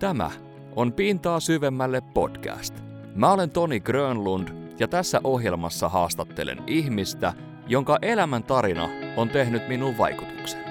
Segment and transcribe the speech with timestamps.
[0.00, 0.30] Tämä
[0.76, 2.74] on Pintaa syvemmälle podcast.
[3.14, 7.32] Mä olen Toni Grönlund ja tässä ohjelmassa haastattelen ihmistä,
[7.66, 10.64] jonka elämän tarina on tehnyt minun vaikutuksen.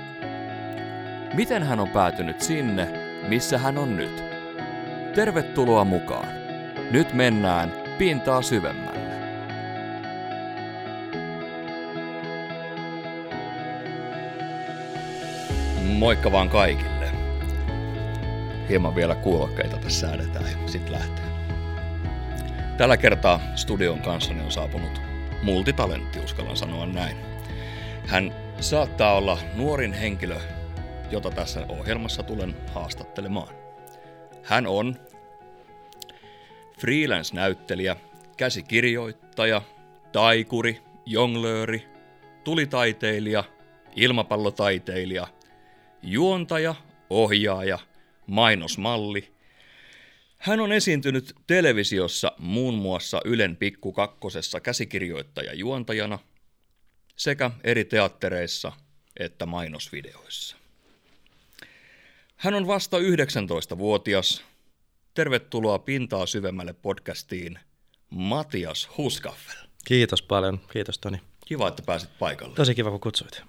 [1.34, 2.88] Miten hän on päätynyt sinne,
[3.27, 4.23] missä hän on nyt?
[5.16, 6.27] Tervetuloa mukaan.
[6.91, 9.00] Nyt mennään pintaa syvemmälle.
[15.98, 16.98] Moikka vaan kaikille.
[18.70, 21.26] Hieman vielä kuulokkeita tässä säädetään ja sitten lähtee.
[22.78, 25.02] Tällä kertaa studion kanssani on saapunut
[25.44, 27.18] multitalentti, uskallan sanoa näin.
[28.08, 30.40] Hän saattaa olla nuorin henkilö,
[31.12, 33.55] jota tässä ohjelmassa tulen haastattelemaan.
[34.44, 34.95] Hän on
[36.80, 37.95] freelance-näyttelijä,
[38.38, 39.62] käsikirjoittaja,
[40.12, 41.88] taikuri, jonglööri,
[42.44, 43.44] tulitaiteilija,
[43.95, 45.28] ilmapallotaiteilija,
[46.02, 46.76] juontaja,
[47.09, 47.80] ohjaaja,
[48.30, 49.31] mainosmalli.
[50.38, 56.19] Hän on esiintynyt televisiossa muun muassa Ylen Pikku Kakkosessa käsikirjoittaja juontajana
[57.16, 58.71] sekä eri teattereissa
[59.19, 60.55] että mainosvideoissa.
[62.36, 64.43] Hän on vasta 19-vuotias.
[65.14, 67.59] Tervetuloa Pintaa syvemmälle podcastiin,
[68.09, 69.67] Matias Huskaffel.
[69.86, 70.59] Kiitos paljon.
[70.71, 71.21] Kiitos Toni.
[71.45, 72.55] Kiva, että pääsit paikalle.
[72.55, 73.43] Tosi kiva, kun kutsuit.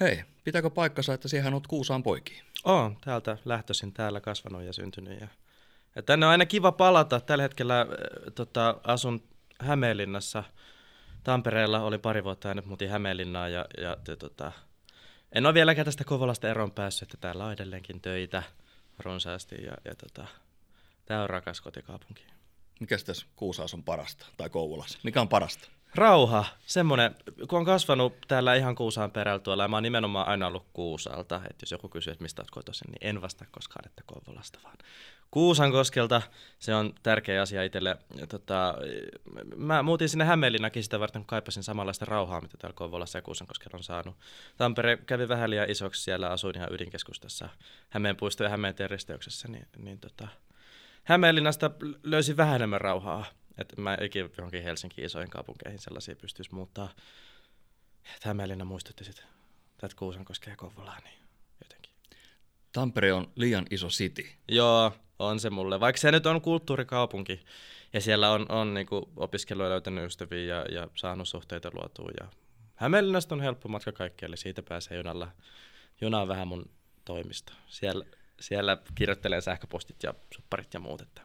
[0.00, 2.44] Hei, pitääkö paikkansa, että siihen olet Kuusaan poikiin?
[2.64, 5.20] Oon täältä lähtöisin täällä kasvanut ja syntynyt.
[5.20, 5.28] Ja,
[5.96, 7.20] ja tänne on aina kiva palata.
[7.20, 7.86] Tällä hetkellä äh,
[8.34, 9.22] tota, asun
[9.58, 10.44] Hämeenlinnassa.
[11.24, 14.52] Tampereella oli pari vuotta ja nyt muutin Hämeenlinnaan ja, ja te, tota,
[15.32, 18.42] en ole vieläkään tästä Kovolasta eroon päässyt, että täällä on edelleenkin töitä
[18.98, 20.26] runsaasti ja, ja tota,
[21.06, 22.24] tämä on rakas kotikaupunki.
[22.80, 24.98] Mikä tässä Kuusaassa on parasta, tai Kouvolassa?
[25.02, 25.68] Mikä on parasta?
[25.94, 27.14] Rauha, semmoinen,
[27.48, 31.36] kun on kasvanut täällä ihan Kuusaan perällä tuolla, ja mä oon nimenomaan aina ollut Kuusalta,
[31.36, 34.76] että jos joku kysyy, että mistä oot kotoisin, niin en vastaa koskaan, että Kouvolasta, vaan
[35.30, 36.22] Kuusan koskelta,
[36.58, 37.96] se on tärkeä asia itselle.
[38.28, 38.74] Tota,
[39.56, 43.76] mä muutin sinne Hämeenlinnakin sitä varten, kun kaipasin samanlaista rauhaa, mitä täällä Kouvolassa ja Kuusankoskella
[43.76, 44.16] on saanut.
[44.56, 47.48] Tampere kävi vähän liian isoksi, siellä asuin ihan ydinkeskustassa
[47.88, 50.28] Hämeenpuisto ja Hämeen risteyksessä, niin, niin tota,
[51.04, 51.70] Hämeenlinnasta
[52.02, 53.24] löysin vähän enemmän rauhaa.
[53.60, 56.88] Että mä ikinä johonkin Helsinkiin isoihin kaupunkeihin sellaisia pystyisi muuttaa.
[58.14, 59.24] Että Hämeenlinna muistutti sitten
[59.78, 61.18] tätä Kuusankoskea ja Kouvolaa, niin
[61.62, 61.92] jotenkin.
[62.72, 64.26] Tampere on liian iso city.
[64.48, 65.80] Joo, on se mulle.
[65.80, 67.44] Vaikka se nyt on kulttuurikaupunki
[67.92, 72.10] ja siellä on, on niinku opiskeluja löytänyt ystäviä ja, ja saanut suhteita luotua.
[72.20, 72.28] Ja
[72.74, 75.28] Hämeenlinnasta on helppo matka kaikkialle, siitä pääsee junalla.
[76.00, 76.70] Juna on vähän mun
[77.04, 77.52] toimisto.
[77.66, 78.04] Siellä,
[78.40, 81.22] siellä kirjoittelen sähköpostit ja supparit ja muut, että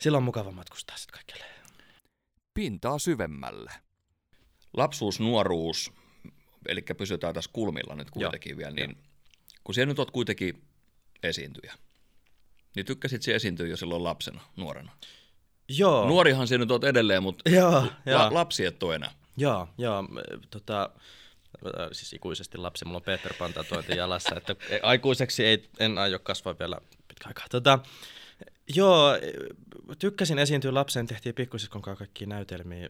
[0.00, 1.52] silloin on mukava matkustaa sitten kaikille.
[2.54, 3.72] Pintaa syvemmälle.
[4.72, 5.92] Lapsuus, nuoruus,
[6.68, 8.58] eli pysytään tässä kulmilla nyt kuitenkin Joo.
[8.58, 9.00] vielä, niin Joo.
[9.64, 10.62] kun siellä nyt oot kuitenkin
[11.22, 11.74] esiintyjä,
[12.76, 14.92] niin tykkäsit se esiintyä jo silloin lapsena, nuorena?
[15.68, 16.08] Joo.
[16.08, 18.34] Nuorihan sinä nyt oot edelleen, mutta joo, la- joo.
[18.34, 19.14] lapsi et ole enää.
[19.36, 20.04] Joo, joo.
[20.50, 20.90] Tota,
[21.92, 26.58] siis ikuisesti lapsi, mulla on Peter Pan tatuointi jalassa, että aikuiseksi ei, en aio kasvaa
[26.58, 27.46] vielä pitkä aikaa.
[27.50, 27.78] Tota,
[28.74, 29.10] Joo,
[29.98, 32.88] tykkäsin esiintyä lapsen, tehtiin pikkusiskon kanssa kaikki näytelmiä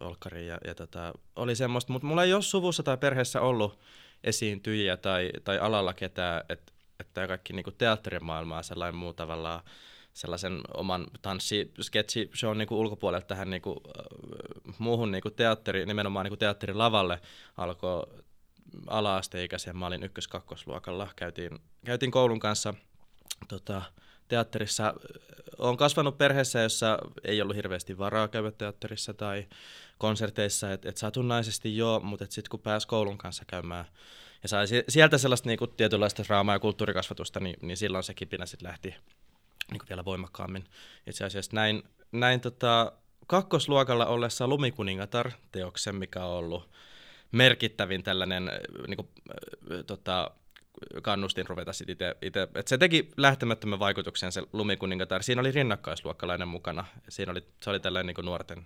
[0.00, 3.78] olkkariin ja, ja tota, oli semmoista, mutta mulla ei ole suvussa tai perheessä ollut
[4.24, 9.60] esiintyjiä tai, tai alalla ketään, että että kaikki niinku teatterimaailmaa sellainen muu tavallaan
[10.12, 16.36] sellaisen oman tanssi sketsi show niinku ulkopuolelta tähän niinku, äh, muuhun niinku teatteri, nimenomaan niinku
[16.36, 17.20] teatterilavalle
[17.56, 18.06] alkoi
[18.86, 19.76] ala-asteikäisen.
[19.76, 21.08] Mä olin ykkös-kakkosluokalla.
[21.16, 22.74] Käytiin, käytiin koulun kanssa
[23.48, 23.82] tota,
[24.28, 24.94] teatterissa.
[25.58, 29.46] Olen kasvanut perheessä, jossa ei ollut hirveästi varaa käydä teatterissa tai
[29.98, 33.84] konserteissa, että et satunnaisesti joo, mutta sitten kun pääsi koulun kanssa käymään
[34.42, 38.68] ja sai sieltä sellaista niinku tietynlaista raamaa ja kulttuurikasvatusta, niin, niin silloin se kipinä sitten
[38.68, 38.94] lähti
[39.70, 40.64] niinku vielä voimakkaammin.
[41.06, 42.92] Itse asiassa näin, näin tota,
[43.26, 46.70] kakkosluokalla ollessa Lumikuningatar-teoksen, mikä on ollut
[47.32, 48.50] merkittävin tällainen
[48.88, 49.08] niinku,
[49.86, 50.30] tota,
[51.02, 52.42] kannustin ruveta sitten itse.
[52.42, 55.22] Että se teki lähtemättömän vaikutuksen se Lumikuningatar.
[55.22, 56.84] Siinä oli rinnakkaisluokkalainen mukana.
[57.08, 58.64] Siinä oli, se oli tällainen niin nuorten,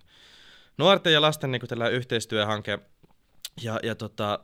[0.78, 2.78] nuorten ja lasten niin tällainen yhteistyöhanke.
[3.62, 4.38] Ja, ja tota,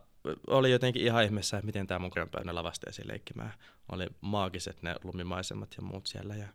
[0.46, 3.55] oli jotenkin ihan ihmeessä, että miten tämä mun grandpöydän lavasteisiin leikkimään.
[3.93, 6.34] Oli maagiset ne lumimaisemat ja muut siellä.
[6.34, 6.49] Ja,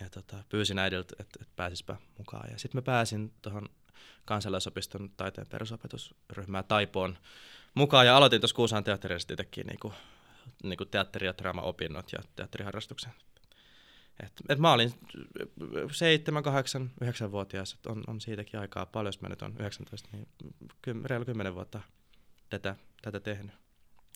[0.00, 2.50] ja tota, pyysin äidiltä, että, että pääsispä mukaan.
[2.50, 3.68] Ja sitten mä pääsin tuohon
[4.24, 7.18] kansalaisopiston taiteen perusopetusryhmään Taipoon
[7.74, 9.92] mukaan ja aloitin tuossa Kuusaan teatterista itsekin niin
[10.62, 13.12] niin kuin teatteri- ja draama-opinnot ja teatteriharrastuksen.
[14.22, 14.92] Et, et mä olin
[15.92, 20.28] 7, 8, 9-vuotias, on, on siitäkin aikaa paljon, jos mä nyt on 19, niin
[20.82, 21.80] ky, reilu 10 vuotta
[22.50, 23.52] tätä, tätä tehnyt.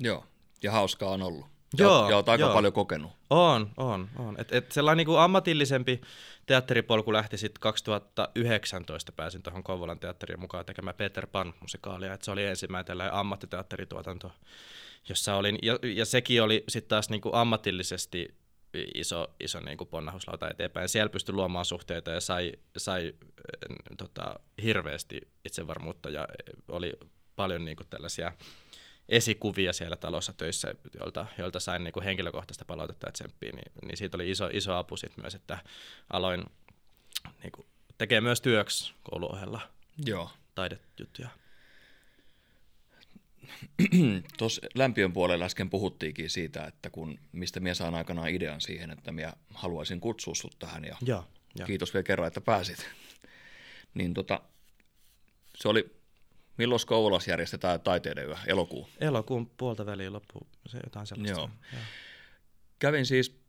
[0.01, 0.27] Joo,
[0.63, 1.56] ja hauskaa on ollut.
[1.79, 2.55] Joo, ja, olet aika joo.
[2.55, 3.13] paljon kokenut.
[3.31, 4.41] On, on, on.
[4.41, 6.01] Et, et sellainen niin kuin ammatillisempi
[6.47, 12.13] teatteripolku lähti sitten 2019, pääsin tuohon Kouvolan teatteriin mukaan tekemään Peter Pan-musikaalia.
[12.13, 14.33] Et se oli ensimmäinen tällainen ammattiteatterituotanto,
[15.09, 18.35] jossa olin, ja, ja sekin oli sitten taas niin kuin ammatillisesti
[18.95, 20.89] iso, iso niin kuin ponnahuslauta eteenpäin.
[20.89, 23.15] Siellä pystyi luomaan suhteita ja sai, sai
[23.99, 26.29] tota, hirveästi itsevarmuutta ja
[26.69, 26.93] oli
[27.37, 28.33] paljon niin kuin tällaisia
[29.09, 33.97] esikuvia siellä talossa töissä, joilta, joilta sain niin kuin henkilökohtaista palautetta ja tsemppiä, niin, niin
[33.97, 35.59] siitä oli iso, iso apu sit myös, että
[36.13, 36.45] aloin
[37.43, 37.67] niin kuin,
[37.99, 39.61] tekee myös työksi kouluohella
[40.07, 40.31] Joo.
[40.55, 41.29] taidejuttuja.
[44.39, 49.13] Tuossa lämpiön puolella äsken puhuttiinkin siitä, että kun, mistä minä saan aikanaan idean siihen, että
[49.13, 51.23] minä haluaisin kutsua sinut tähän ja, ja,
[51.59, 51.67] ja.
[51.67, 52.91] kiitos vielä kerran, että pääsit.
[53.95, 54.41] niin tota,
[55.55, 55.96] se oli
[56.57, 58.37] Milloin Kouvolassa järjestetään taiteiden yö?
[58.47, 58.89] Elokuu?
[58.99, 61.41] Elokuun puolta väliin loppu, se jotain sellaista.
[61.41, 61.51] Joo.
[61.73, 61.83] Joo.
[62.79, 63.41] Kävin siis,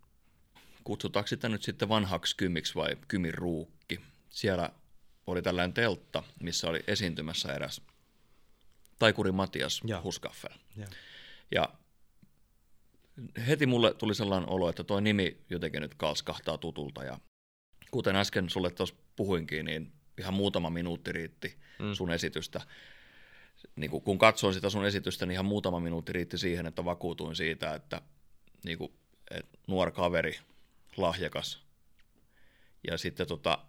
[0.84, 4.00] kutsutaanko sitä nyt sitten vanhaksi kymiksi vai kymin ruukki.
[4.30, 4.70] Siellä
[5.28, 7.82] oli tällainen teltta, missä oli esiintymässä eräs
[9.00, 10.02] taikuri Matias ja.
[10.02, 10.52] Huskaffel.
[10.76, 10.88] Ja.
[11.52, 11.70] ja
[13.48, 17.04] heti mulle tuli sellainen olo, että tuo nimi jotenkin nyt kalskahtaa tutulta.
[17.04, 17.20] Ja
[17.92, 21.94] kuten äsken sulle tuossa puhuinkin, niin ihan muutama minuutti riitti mm.
[21.94, 22.62] sun esitystä
[23.76, 27.36] niin kuin, kun katsoin sitä sun esitystä, niin ihan muutama minuutti riitti siihen, että vakuutuin
[27.36, 28.02] siitä, että,
[28.66, 28.94] niin kuin,
[29.32, 30.40] että nuori kaveri,
[30.98, 31.64] lahjakas.
[32.88, 33.60] Ja sitten tota,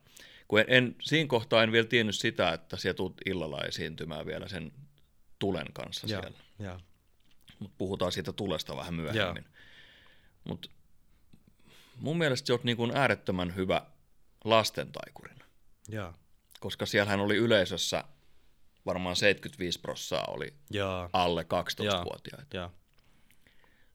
[0.49, 4.49] kun en, en, siinä kohtaa en vielä tiennyt sitä, että siellä tulet illalla esiintymään vielä
[4.49, 4.73] sen
[5.39, 6.39] tulen kanssa ja, siellä.
[6.59, 6.81] Ja.
[7.59, 9.45] Mut puhutaan siitä tulesta vähän myöhemmin.
[10.45, 10.69] Mutta
[11.97, 13.83] mun mielestä sä oot niin kuin äärettömän hyvä
[14.45, 15.45] lastentaikurina.
[15.89, 16.15] Ja.
[16.61, 18.05] Koska siellähän oli yleisössä–
[18.89, 21.11] varmaan 75 prossaa oli Jaa.
[21.13, 22.57] alle 12-vuotiaita.
[22.57, 22.71] Jaa.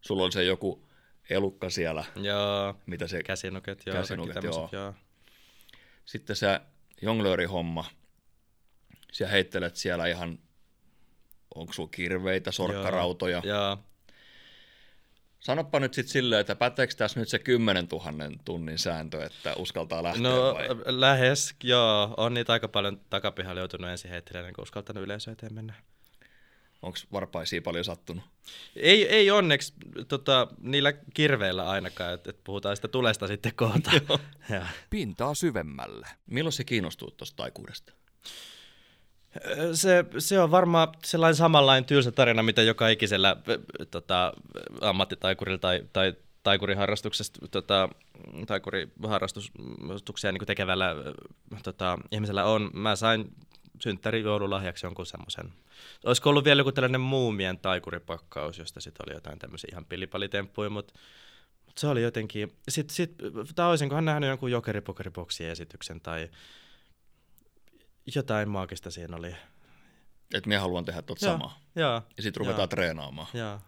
[0.02, 0.88] Sulla oli se joku
[1.30, 2.06] elukka siellä.
[2.16, 2.76] Joo.
[2.86, 3.24] Mitä se...
[3.24, 3.96] Käsinuket, joo.
[3.96, 4.70] Käsinuket, joo.
[4.72, 4.94] joo.
[6.06, 6.60] Sitten se
[7.02, 7.86] jonglöörihomma.
[9.12, 10.40] Sä heittelet siellä ihan,
[11.56, 13.42] onko sulla kirveitä, sorkkarautoja.
[13.44, 13.58] Joo.
[13.58, 13.78] joo.
[15.44, 20.04] Sanoppa nyt sitten silleen, että päteekö tässä nyt se 10 000 tunnin sääntö, että uskaltaa
[20.04, 20.68] lähteä No vai?
[20.86, 22.14] lähes, joo.
[22.18, 25.74] On niitä aika paljon takapihalla joutunut ensin heittelemään, niin kun uskaltanut yleisö eteen mennä.
[26.82, 28.24] Onko varpaisia paljon sattunut?
[28.76, 29.74] Ei, ei onneksi
[30.08, 33.92] tota, niillä kirveillä ainakaan, että et puhutaan sitä tulesta sitten kohta.
[34.90, 36.08] Pintaa syvemmälle.
[36.26, 37.94] Milloin se kiinnostuu tuosta taikuudesta?
[39.74, 43.36] Se, se on varmaan sellainen samanlainen tylsä tarina, mitä joka ikisellä
[43.92, 44.34] tota,
[44.82, 46.14] ammattitaikurilla tai, tai
[46.44, 47.90] taikuriharrastuksesta, tota,
[48.48, 50.96] taikuriharrastuksia niin tekevällä
[51.64, 52.70] tota, ihmisellä on.
[52.74, 53.34] Mä sain
[53.80, 55.54] synttäri joululahjaksi jonkun semmoisen.
[56.06, 60.94] Olisiko ollut vielä joku tällainen muumien taikuripakkaus, josta sitten oli jotain tämmöisiä ihan pillipalitemppuja, mutta
[61.66, 62.54] mut se oli jotenkin...
[62.70, 63.16] Sit,
[63.56, 66.30] tai olisinkohan nähnyt jonkun jokeripokeriboksien esityksen tai
[68.16, 69.36] jotain maagista siinä oli.
[70.34, 71.60] Että minä haluan tehdä tuota samaa.
[71.76, 73.28] Ja, ja sitten ruvetaan ja, treenaamaan.
[73.34, 73.60] Ja.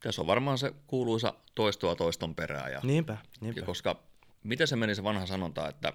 [0.00, 2.72] Tässä on varmaan se kuuluisa toistoa toiston perään.
[2.72, 3.60] Ja, niinpä, niinpä.
[3.60, 4.02] Ja koska,
[4.42, 5.92] miten se meni se vanha sanonta, että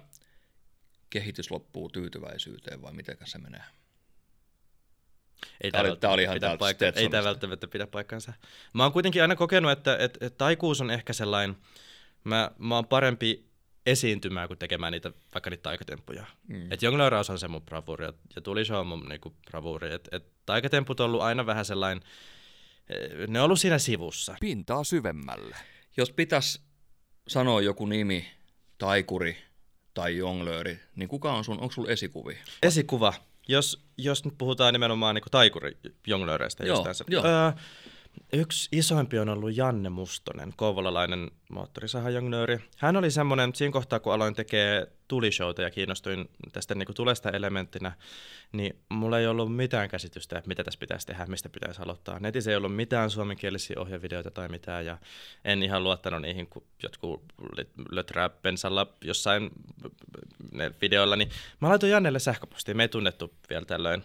[1.10, 3.62] kehitys loppuu tyytyväisyyteen vai miten se menee?
[5.60, 8.32] Ei tämä, oli, tämä oli ihan pidä paikka, Ei tämä välttämättä pidä paikkansa.
[8.72, 11.56] Mä oon kuitenkin aina kokenut, että, että, että taikuus on ehkä sellainen,
[12.24, 13.51] mä, mä oon parempi
[13.86, 16.24] esiintymään kuin tekemään niitä, vaikka niitä taikatemppuja.
[16.48, 16.72] Mm.
[16.72, 18.12] Et jonglööraus on se mun bravuuri ja,
[18.42, 19.92] tuli show mun niinku, bravuuri.
[19.92, 22.02] Et, et taikatemput on ollut aina vähän sellainen,
[22.88, 24.36] eh, ne on ollut siinä sivussa.
[24.40, 25.56] Pintaa syvemmälle.
[25.96, 26.60] Jos pitäisi
[27.28, 28.26] sanoa joku nimi,
[28.78, 29.36] taikuri
[29.94, 32.38] tai jonglööri, niin kuka on sun, onko sulla esikuvi?
[32.62, 33.14] Esikuva.
[33.48, 37.12] Jos, jos nyt puhutaan nimenomaan niin taikuri jonglööreistä joo, jostain.
[37.12, 37.24] Joo.
[37.24, 37.52] Öö,
[38.32, 42.58] Yksi isoimpi on ollut Janne Mustonen, kouvolalainen moottorisahajongnööri.
[42.76, 47.30] Hän oli semmoinen, siinä kohtaa kun aloin tekee tulishowta ja kiinnostuin tästä niin kuin tulesta
[47.30, 47.92] elementtinä,
[48.52, 52.20] niin mulla ei ollut mitään käsitystä, että mitä tässä pitäisi tehdä, mistä pitäisi aloittaa.
[52.20, 54.98] Netissä ei ollut mitään suomenkielisiä ohjevideoita tai mitään, ja
[55.44, 57.22] en ihan luottanut niihin, kun jotkut
[57.90, 59.50] löträä pensalla jossain
[60.80, 64.04] videoilla, niin mä laitoin Jannelle sähköpostiin, me ei tunnettu vielä tällöin.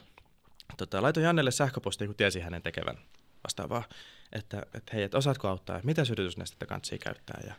[0.77, 2.97] Tota, laitoin Jannelle sähköpostiin, kun tiesi hänen tekevän
[3.47, 3.83] vastaavaa,
[4.33, 7.53] että, että hei, että osaatko auttaa, mitä sytytysnestettä kantsii käyttää ja,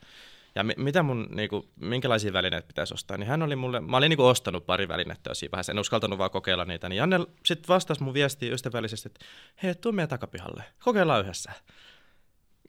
[0.55, 4.11] ja mi, mitä mun, niinku, minkälaisia välineitä pitäisi ostaa, niin hän oli mulle, mä olin
[4.11, 8.03] niinku ostanut pari välinettä siinä vaiheessa, en uskaltanut vaan kokeilla niitä, niin Janne sitten vastasi
[8.03, 9.27] mun viestiin ystävällisesti, että
[9.63, 11.53] hei, tuu meidän takapihalle, kokeillaan yhdessä.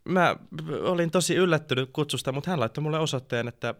[0.06, 0.36] Mä
[0.84, 3.76] olin tosi yllättynyt kutsusta, mutta hän laittoi mulle osoitteen, että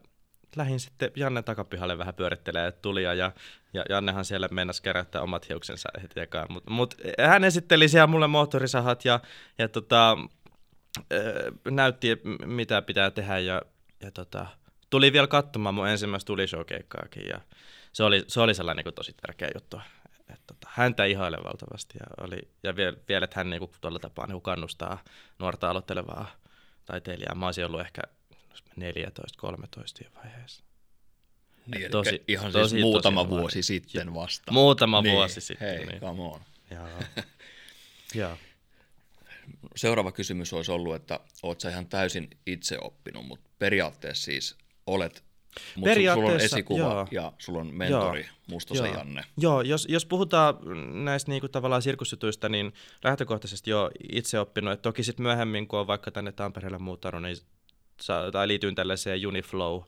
[0.56, 3.32] lähin sitten Janne takapihalle vähän pyörittelee tulia ja,
[3.74, 6.48] ja Jannehan siellä mennäisi kerättää omat hiuksensa heti ekaan.
[6.50, 6.96] Mutta mut
[7.28, 9.20] hän esitteli siellä mulle moottorisahat ja,
[9.58, 10.18] ja tota,
[11.14, 13.62] öö, näytti, mitä pitää tehdä ja,
[14.02, 14.46] ja tota,
[14.90, 17.42] tuli vielä katsomaan mun ensimmäistä tulishow-keikkaakin ja
[17.94, 19.82] se oli, se oli sellainen niin tosi tärkeä juttu.
[20.34, 24.00] Et, tota, häntä ihaile valtavasti ja, oli, ja vielä, vielä, että hän niin kuin, tuolla
[24.00, 25.04] tapaa niin kannustaa
[25.40, 26.32] nuorta aloittelevaa
[26.86, 27.36] taiteilijaa.
[27.36, 28.02] Mä olisin ollut ehkä
[28.80, 30.64] 14-13 vaiheessa.
[31.66, 34.52] Niin, eli Tosi- ihan tosi, siis muutama tosi vuosi sitten vasta.
[34.52, 35.68] Muutama niin, vuosi sitten.
[35.68, 36.00] Hei, niin.
[36.00, 36.42] come on.
[36.72, 36.88] Joo.
[38.16, 38.38] Joo.
[39.76, 44.56] Seuraava kysymys olisi ollut, että oot sä ihan täysin itse oppinut, mutta periaatteessa siis
[44.88, 45.24] olet,
[45.76, 47.08] mutta sulla on esikuva joo.
[47.12, 48.30] ja sulla on mentori Joo.
[48.48, 48.96] Mustosen Joo.
[48.96, 49.24] Janne.
[49.38, 50.56] Joo, jos, jos puhutaan
[51.06, 52.74] näistä niinku tavallaan sirkusjutuista, niin
[53.04, 54.74] lähtökohtaisesti jo itse oppinut.
[54.74, 57.38] Et toki sitten myöhemmin, kun on vaikka tänne Tampereelle muuttanut, niin
[58.32, 59.82] tai liityin tällaiseen Uniflow,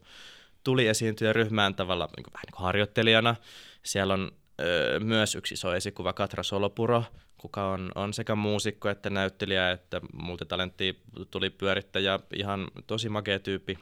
[0.64, 3.36] tuli esiintyä ryhmään tavalla niin kuin, vähän niin kuin harjoittelijana.
[3.84, 7.04] Siellä on ö, myös yksi iso esikuva Katra Solopuro,
[7.38, 11.02] kuka on, on sekä muusikko että näyttelijä, että multitalentti
[11.32, 13.80] tuli pyörittäjä, ihan tosi makea tyyppi.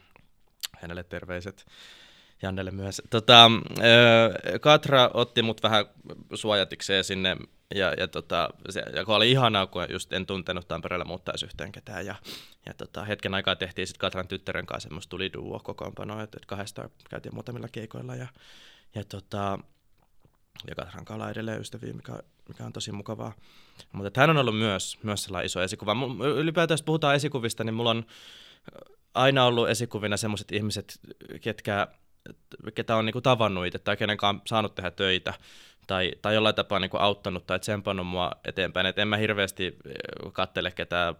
[0.81, 1.65] Hänelle terveiset.
[2.41, 3.01] Jannelle myös.
[3.09, 3.51] Tota,
[4.53, 5.85] ö, Katra otti mut vähän
[6.33, 7.37] suojatikseen sinne,
[7.75, 11.71] ja, ja, tota, se, ja kun oli ihanaa, kun just en tuntenut Tampereella muuttaisi yhteen
[11.71, 12.15] ketään, ja,
[12.65, 16.45] ja tota, hetken aikaa tehtiin sitten Katran tyttären kanssa semmoista tuli duo kokoonpanoa, että et
[16.45, 18.27] kahdesta käytiin muutamilla keikoilla, ja,
[18.95, 19.59] ja, tota,
[20.67, 23.33] ja Katran ollaan edelleen ystäviä, mikä, mikä on tosi mukavaa.
[23.91, 25.95] Mutta hän on ollut myös, myös sellainen iso esikuva.
[26.35, 28.05] Ylipäätään, jos puhutaan esikuvista, niin mulla on
[29.13, 30.99] aina ollut esikuvina sellaiset ihmiset,
[31.41, 31.87] ketkä,
[32.75, 35.33] ketä on niinku tavannut itse tai kenen kanssa on saanut tehdä töitä
[35.87, 38.85] tai, tai jollain tapaa niinku auttanut tai tsempannut mua eteenpäin.
[38.85, 39.73] Et en mä hirveästi eh,
[40.33, 41.15] kattele ketään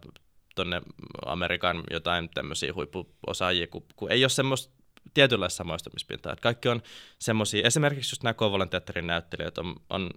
[0.54, 0.82] tonne
[1.26, 4.74] Amerikan jotain tämmöisiä huippuosaajia, kun, kun ei ole semmoista
[5.14, 6.32] tietynlaista samaistumispintaa.
[6.32, 6.82] Et kaikki on
[7.18, 10.10] semmoisia, esimerkiksi just nämä Kouvolan teatterin näyttelijät on, on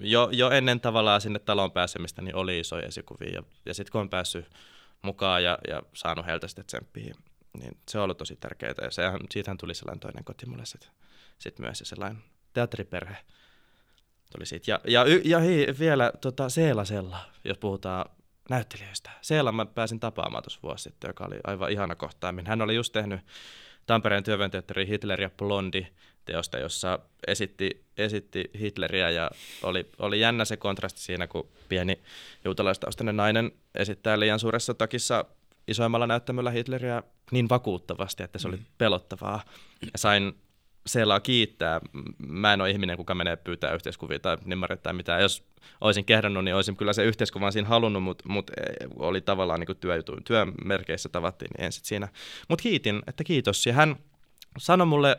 [0.00, 3.30] jo, jo ennen tavallaan sinne taloon pääsemistä, niin oli isoja esikuvia.
[3.30, 4.46] Ja, ja sitten kun on päässyt
[5.02, 7.14] mukaan ja, ja saanut heiltä sitten tsemppiä,
[7.58, 8.74] niin se on ollut tosi tärkeää.
[8.82, 10.90] Ja sehän, siitähän tuli sellainen toinen koti mulle sitten
[11.38, 12.22] sit myös, ja sellainen
[12.52, 13.16] teatteriperhe
[14.32, 14.70] tuli siitä.
[14.70, 18.10] Ja, ja, ja hei, vielä tota, Seela Sella, jos puhutaan
[18.50, 19.10] näyttelijöistä.
[19.22, 22.46] Seela mä pääsin tapaamaan tuossa vuosi sitten, joka oli aivan ihana kohtaaminen.
[22.46, 23.20] Hän oli just tehnyt
[23.86, 25.86] Tampereen työväenteatterin Hitler ja Blondi
[26.24, 29.30] teosta, jossa esitti, esitti Hitleriä ja
[29.62, 32.00] oli, oli jännä se kontrasti siinä, kun pieni
[32.44, 35.24] juutalaistaustainen nainen esittää liian suuressa takissa
[35.68, 39.44] isoimmalla näyttämöllä Hitleriä niin vakuuttavasti, että se oli pelottavaa.
[39.82, 40.32] Ja sain
[40.86, 41.80] Seelaa kiittää.
[42.28, 45.22] Mä en ole ihminen, kuka menee pyytää yhteiskuvia tai nimmarit tai mitään.
[45.22, 45.48] Jos
[45.80, 48.50] olisin kehdannut, niin olisin kyllä se yhteiskuvan siinä halunnut, mutta mut
[48.96, 52.08] oli tavallaan niin työjutu, työmerkeissä tavattiin, niin en sit siinä.
[52.48, 53.66] Mutta kiitin, että kiitos.
[53.66, 53.96] Ja hän
[54.58, 55.18] sanoi mulle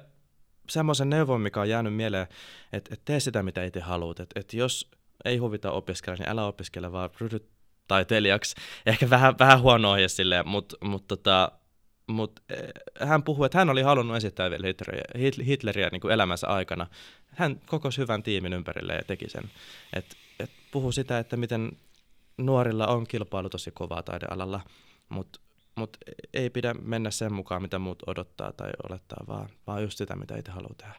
[0.70, 2.28] semmoisen neuvon, mikä on jäänyt mieleen,
[2.74, 4.20] että, että tee sitä, mitä itse haluat.
[4.20, 4.92] Että, että jos
[5.26, 7.50] ei huvita opiskella, niin älä opiskele, vaan ryhdy
[7.88, 8.56] taiteilijaksi.
[8.86, 11.52] Ehkä vähän, vähän huono ohje silleen, mutta mut tota,
[12.08, 16.12] mut, eh, hän puhui, että hän oli halunnut esittää vielä Hitleriä, Hit- Hitleriä niin kuin
[16.12, 16.88] elämänsä aikana.
[17.28, 19.52] Hän kokosi hyvän tiimin ympärille ja teki sen.
[19.94, 21.72] Et, et puhu sitä, että miten
[22.38, 24.62] nuorilla on kilpailu tosi kovaa taidealalla,
[25.10, 25.40] mutta
[25.76, 25.98] mut
[26.34, 30.38] ei pidä mennä sen mukaan, mitä muut odottaa tai olettaa, vaan, vaan just sitä, mitä
[30.38, 30.96] itse haluaa tehdä.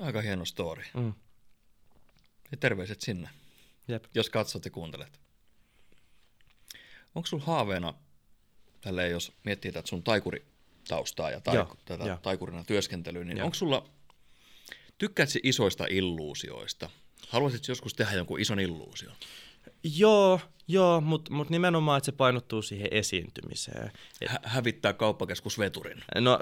[0.00, 0.82] Aika hieno story.
[0.94, 1.12] Mm.
[2.50, 3.28] Ja terveiset sinne,
[3.88, 4.04] Jep.
[4.14, 5.23] jos katsot ja kuuntelet.
[7.14, 7.94] Onko sulla haaveena,
[8.80, 12.18] tälleen jos miettii tätä sun taikuritausta ja Joo, taiku, tätä joo.
[12.22, 13.88] taikurina työskentelyä, niin onko sulla,
[14.98, 16.90] tykkäätkö isoista illuusioista?
[17.28, 19.12] Haluaisitko joskus tehdä jonkun ison illuusion?
[19.96, 23.92] Joo, joo mutta mut nimenomaan, että se painottuu siihen esiintymiseen.
[24.20, 26.04] Et, Hä- hävittää kauppakeskus veturin.
[26.20, 26.40] no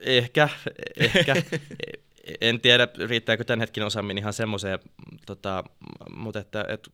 [0.00, 0.48] ehkä,
[0.96, 1.34] ehkä.
[2.40, 4.78] en tiedä, riittääkö tämän hetken osaaminen ihan semmoiseen,
[5.26, 5.64] tota,
[6.16, 6.88] mutta että, et,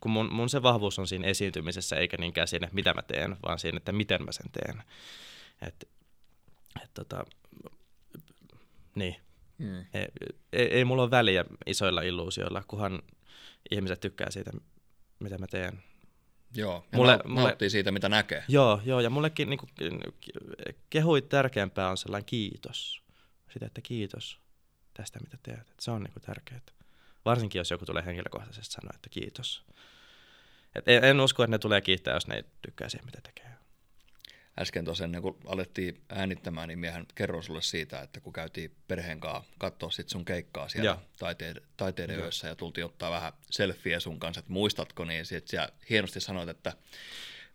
[0.00, 3.58] kun mun, mun se vahvuus on siinä esiintymisessä, eikä niinkään siinä, mitä mä teen, vaan
[3.58, 4.82] siinä, että miten mä sen teen.
[5.62, 5.88] Et,
[6.84, 7.24] et, tota,
[8.94, 9.16] niin.
[9.58, 9.78] Mm.
[9.94, 10.06] Ei,
[10.52, 13.02] ei, ei mulla ole väliä isoilla illuusioilla, kunhan
[13.70, 14.50] ihmiset tykkää siitä,
[15.20, 15.82] mitä mä teen.
[16.54, 18.44] Joo, ja Mulle- mulle, siitä, mitä näkee.
[18.48, 19.60] Joo, joo, ja mullekin niin
[20.90, 23.02] kehui tärkeämpää on sellainen kiitos.
[23.52, 24.38] Sitä, että kiitos
[24.94, 25.60] tästä, mitä teet.
[25.60, 26.60] Et se on niin tärkeää.
[27.24, 29.64] Varsinkin, jos joku tulee henkilökohtaisesti sanoa, että kiitos.
[30.74, 33.44] Et en, en usko, että ne tulee kiittää, jos ne ei tykkää siihen, mitä tekee.
[34.60, 39.20] Äsken tosiaan, ennen kuin alettiin äänittämään, niin miehän kerron sulle siitä, että kun käytiin perheen
[39.20, 41.00] kanssa katsoa sit sun keikkaa siellä Joo.
[41.18, 45.68] taiteiden, taiteiden yössä ja tultiin ottaa vähän selfieä sun kanssa, että muistatko, niin sit sä
[45.90, 46.72] hienosti sanoit, että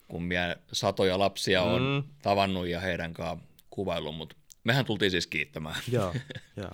[0.07, 1.88] kun mie satoja lapsia on Mm.
[1.88, 2.03] mm.
[2.21, 5.81] tavannut ja heidän kanssa kuvaillut, mutta mehän tultiin siis kiittämään.
[5.91, 6.15] Joo,
[6.57, 6.71] joo.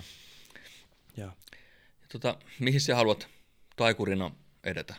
[1.18, 1.32] joo.
[2.16, 3.28] Tota, mihin sä haluat
[3.76, 4.32] taikurina
[4.64, 4.96] edetä?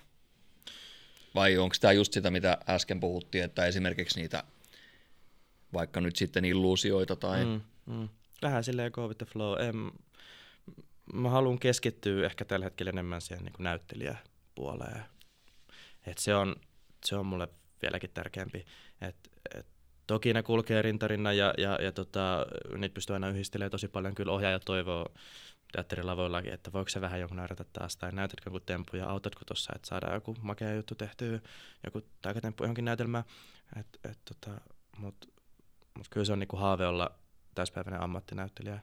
[1.35, 4.45] Vai onko tämä just sitä, mitä äsken puhuttiin, että esimerkiksi niitä
[5.73, 7.45] vaikka nyt sitten illuusioita tai...
[7.45, 8.09] Mm, mm.
[8.43, 9.61] Vähän silleen go with the flow.
[9.61, 9.93] En,
[11.13, 15.03] mä haluan keskittyä ehkä tällä hetkellä enemmän siihen niin näyttelijäpuoleen.
[16.07, 16.57] Et se, on,
[17.05, 17.49] se on mulle
[17.83, 18.67] vieläkin tärkeämpi.
[19.01, 19.17] Et,
[19.55, 19.67] et,
[20.07, 22.47] toki ne kulkee rintarinna ja, ja, ja tota,
[22.79, 24.15] niitä pystyy aina yhdistelemään tosi paljon.
[24.15, 25.09] Kyllä ohjaaja toivoo
[25.73, 29.73] teatterilavoillakin, että voiko se vähän jonkun näytä taas, tai näytätkö joku temppu ja autatko tuossa,
[29.77, 31.41] että saadaan joku makea juttu tehtyä,
[31.85, 33.25] joku taikatemppu johonkin näytelmään.
[33.81, 34.61] Et, et, tota,
[34.99, 35.29] Mutta
[35.97, 37.11] mut kyllä se on niinku haave olla
[37.55, 38.81] täyspäiväinen ammattinäyttelijä.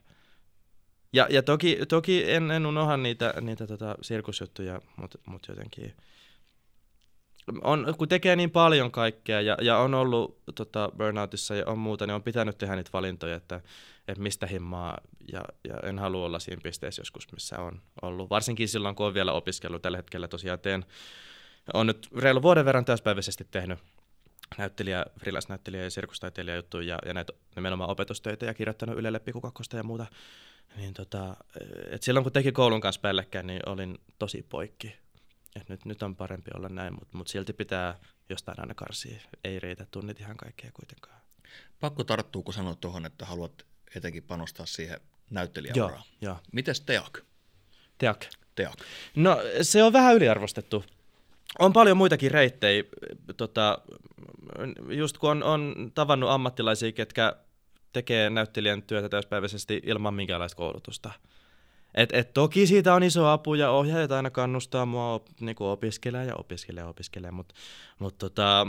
[1.14, 5.94] Ja, ja toki, toki en, en unoha niitä, niitä tota sirkusjuttuja, mutta mut jotenkin
[7.62, 12.08] on, kun tekee niin paljon kaikkea ja, ja on ollut tota, burnoutissa ja on muuta,
[12.08, 13.62] niin on pitänyt tehdä niitä valintoja, että,
[14.08, 14.98] että mistä himmaa
[15.32, 18.30] ja, ja en halua olla siinä pisteessä joskus, missä on ollut.
[18.30, 19.82] Varsinkin silloin, kun on vielä opiskellut.
[19.82, 20.86] Tällä hetkellä tosiaan teen,
[21.74, 23.80] on nyt reilu vuoden verran täyspäiväisesti tehnyt
[24.58, 29.84] näyttelijä, freelance-näyttelijä ja sirkustaiteilija juttuja ja, ja näitä nimenomaan opetustöitä ja kirjoittanut Ylelle pikukakkosta ja
[29.84, 30.06] muuta.
[30.76, 31.36] Niin tota,
[31.90, 34.96] et silloin kun teki koulun kanssa päällekkäin, niin olin tosi poikki.
[35.56, 39.22] Et nyt, nyt on parempi olla näin, mutta mut silti pitää jostain aina karsia.
[39.44, 41.22] Ei riitä tunnit ihan kaikkea kuitenkaan.
[41.80, 43.66] Pakko tarttuu, kun sanoit tuohon, että haluat
[43.96, 46.04] etenkin panostaa siihen näyttelijäuraan.
[46.22, 46.40] Joo, joo.
[46.52, 47.20] Mites Teak?
[47.98, 48.26] Teak?
[48.56, 48.80] Teak.
[49.16, 50.86] No se on vähän yliarvostettu.
[51.60, 52.84] On paljon muitakin reittejä,
[53.38, 53.78] tota,
[54.90, 57.36] just kun on, on tavannut ammattilaisia, ketkä
[57.94, 61.12] tekee näyttelijän työtä täyspäiväisesti ilman minkäänlaista koulutusta.
[61.96, 66.28] Et, et toki siitä on iso apu ja ohjaajat aina kannustaa mua op, niin opiskelemaan
[66.28, 67.56] ja opiskelemaan ja opiskelemaan, mutta
[68.00, 68.68] mut tota,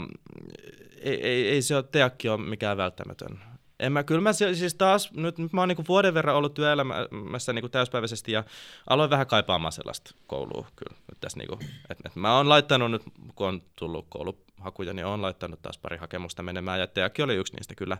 [1.01, 3.39] ei, ei, ei se ole, teakki ole mikään välttämätön.
[3.79, 7.53] En mä, kyllä mä siis taas, nyt, nyt mä oon niinku vuoden verran ollut työelämässä
[7.53, 8.43] niinku täyspäiväisesti ja
[8.89, 10.95] aloin vähän kaipaamaan sellaista koulua kyllä.
[11.09, 13.03] Nyt tässä niinku, et, et mä oon laittanut nyt,
[13.35, 17.53] kun on tullut kouluhakuja, niin oon laittanut taas pari hakemusta menemään ja teakki oli yksi
[17.53, 17.97] niistä kyllä.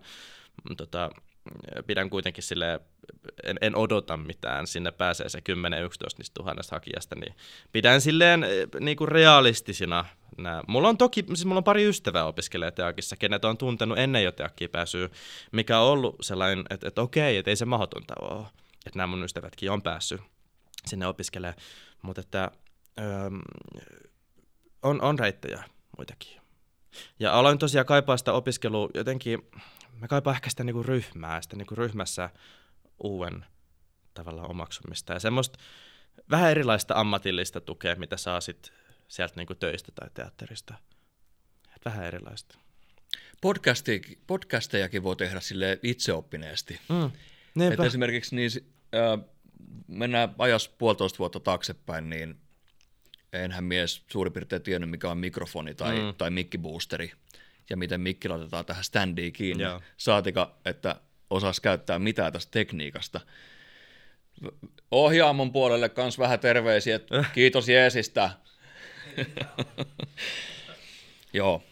[0.77, 1.09] Tota,
[1.87, 2.81] pidän kuitenkin sille
[3.43, 5.41] en, en odota mitään, sinne pääsee se 10-11
[6.17, 7.35] niistä tuhannesta hakijasta, niin
[7.71, 10.05] pidän silleen eh, niin kuin realistisina
[10.37, 10.63] nää.
[10.67, 14.31] Mulla on toki, siis mulla on pari ystävää opiskelee teakissa, kenet on tuntenut ennen jo
[14.31, 15.09] teakkiin pääsyä,
[15.51, 18.45] mikä on ollut sellainen, että, että okei, että ei se mahdotonta ole,
[18.85, 20.21] että nämä mun ystävätkin on päässyt
[20.85, 21.61] sinne opiskelemaan,
[22.01, 22.51] mutta että
[22.99, 23.29] öö,
[24.83, 25.63] on, on reittejä
[25.97, 26.41] muitakin.
[27.19, 29.49] Ja aloin tosiaan kaipaa sitä opiskelua jotenkin,
[30.01, 32.29] mä kaipaan ehkä sitä niinku ryhmää, sitä niinku ryhmässä
[33.03, 33.45] uuden
[34.13, 35.59] tavallaan omaksumista ja semmoista
[36.31, 38.73] vähän erilaista ammatillista tukea, mitä saa sit
[39.07, 40.73] sieltä niinku töistä tai teatterista.
[41.75, 42.57] Et vähän erilaista.
[43.41, 46.79] Podcasti, podcastejakin voi tehdä sille itseoppineesti.
[46.89, 47.11] Mm,
[47.71, 48.51] Et esimerkiksi niin,
[48.95, 49.25] äh,
[49.87, 52.41] mennään ajas puolitoista vuotta taaksepäin, niin
[53.33, 56.15] enhän mies suurin piirtein tiennyt, mikä on mikrofoni tai, mm.
[56.17, 57.11] tai mikkiboosteri
[57.69, 59.63] ja miten mikki laitetaan tähän standiin kiinni.
[59.63, 59.81] Joo.
[59.97, 60.95] Saatika, että
[61.29, 63.21] osas käyttää mitään tästä tekniikasta.
[64.91, 66.99] Ohjaamon puolelle kans vähän terveisiä,
[67.33, 68.29] kiitos Jeesistä.
[71.33, 71.63] Joo.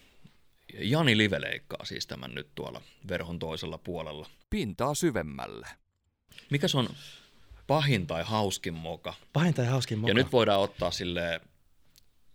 [0.79, 4.29] Jani Live leikkaa siis tämän nyt tuolla verhon toisella puolella.
[4.49, 5.67] Pintaa syvemmälle.
[6.49, 6.89] Mikä on
[7.67, 9.13] pahin tai hauskin moka?
[9.33, 10.09] Pahin tai hauskin moka.
[10.09, 11.41] Ja nyt voidaan ottaa sille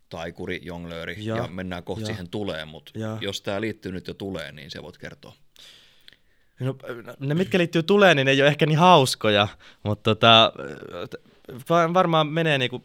[0.08, 2.06] taikuri, jonglööri ja, ja mennään kohta ja.
[2.06, 5.34] siihen tulee, mutta jos tämä liittyy nyt jo tulee, niin se voit kertoa.
[6.60, 6.76] No,
[7.20, 9.48] ne, mitkä liittyy tulee, niin ne ei ole ehkä niin hauskoja,
[9.82, 10.52] mutta tota,
[11.94, 12.82] varmaan menee niinku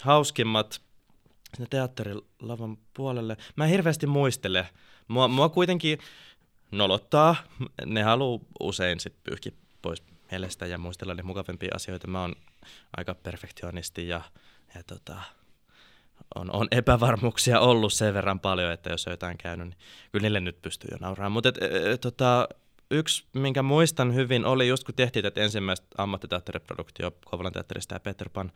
[0.00, 0.80] hauskimmat
[1.54, 3.36] sinne teatterilavan puolelle.
[3.56, 4.68] Mä en hirveästi muistele.
[5.08, 5.98] Mua, mua kuitenkin
[6.70, 7.36] nolottaa.
[7.86, 12.06] Ne haluaa usein sit pyyhkiä pois mielestä ja muistella ne mukavampia asioita.
[12.06, 12.34] Mä oon
[12.96, 14.22] aika perfektionisti ja,
[14.74, 15.16] ja tota,
[16.34, 19.78] on, on epävarmuuksia ollut sen verran paljon, että jos on jotain käynyt, niin
[20.12, 21.32] kyllä niille nyt pystyy jo nauramaan.
[21.32, 22.48] Mutta e, tota,
[22.90, 28.28] yksi, minkä muistan hyvin, oli just kun tehtiin tätä ensimmäistä ammattiteatteriproduktio Kouvolan teatterista ja Peter
[28.28, 28.52] Pan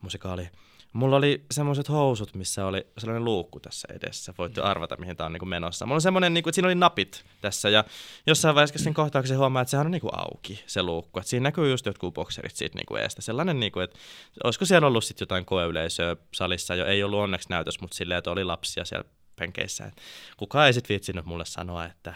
[0.00, 0.48] musikaali.
[0.94, 4.34] Mulla oli semmoiset housut, missä oli sellainen luukku tässä edessä.
[4.38, 4.66] Voitte mm.
[4.66, 5.86] arvata, mihin tämä on niin menossa.
[5.86, 7.84] Mulla on semmoinen, niin kuin, että siinä oli napit tässä ja
[8.26, 11.18] jossain vaiheessa sen kohtauksen huomaa, että sehän on niin kuin auki se luukku.
[11.18, 13.22] Että siinä näkyy just jotkut bokserit siitä niin kuin eestä.
[13.22, 13.98] Sellainen, niin kuin, että
[14.44, 16.86] olisiko siellä ollut sitten jotain koeyleisöä salissa jo.
[16.86, 19.90] Ei ollut onneksi näytös, mutta silleen, että oli lapsia siellä penkeissä.
[20.36, 22.14] Kukaan ei sitten viitsinyt mulle sanoa, että,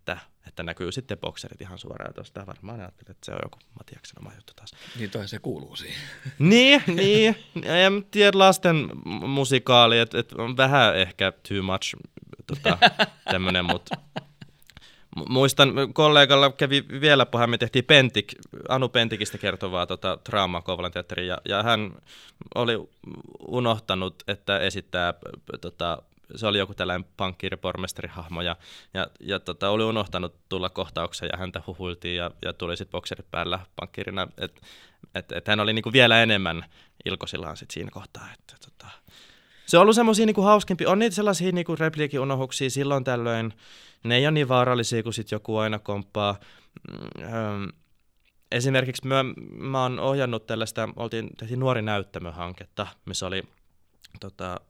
[0.00, 2.46] että että näkyy sitten bokserit ihan suoraan tuosta.
[2.46, 4.70] Varmaan ajattelin, että se on joku Matiaksen oma juttu taas.
[4.98, 6.00] Niin toi se kuuluu siihen.
[6.38, 7.36] niin, niin.
[7.64, 11.96] En tiedä lasten musikaali, että et on vähän ehkä too much
[12.46, 12.78] tota,
[13.32, 13.96] tämmöinen, mutta
[15.28, 18.34] muistan kollegalla kävi vielä puhua, me tehtiin Pentik,
[18.68, 21.92] Anu Pentikistä kertovaa tota, draamaa Kouvolan teatteriin, ja, ja hän
[22.54, 22.88] oli
[23.48, 25.14] unohtanut, että esittää
[25.60, 26.02] tota,
[26.36, 28.56] se oli joku tällainen pankkiiripormestarihahmo ja,
[28.94, 33.30] ja, ja tota, oli unohtanut tulla kohtaukseen ja häntä huhuiltiin ja, ja tuli sitten bokserit
[33.30, 34.60] päällä pankkiirina, että
[35.14, 36.64] et, et hän oli niinku vielä enemmän
[37.04, 38.28] ilkosillaan sit siinä kohtaa.
[38.34, 38.92] Että, tota,
[39.66, 43.52] se on ollut semmoisia niinku hauskimpi, on niitä sellaisia niinku repliikin unohuksia silloin tällöin,
[44.04, 46.40] ne ei ole niin vaarallisia kuin sit joku aina komppaa.
[47.18, 47.72] Mm,
[48.52, 53.42] esimerkiksi mä, mä oon ohjannut tällaista, oltiin, tehtiin nuori näyttämöhanketta, missä oli
[54.20, 54.60] tota,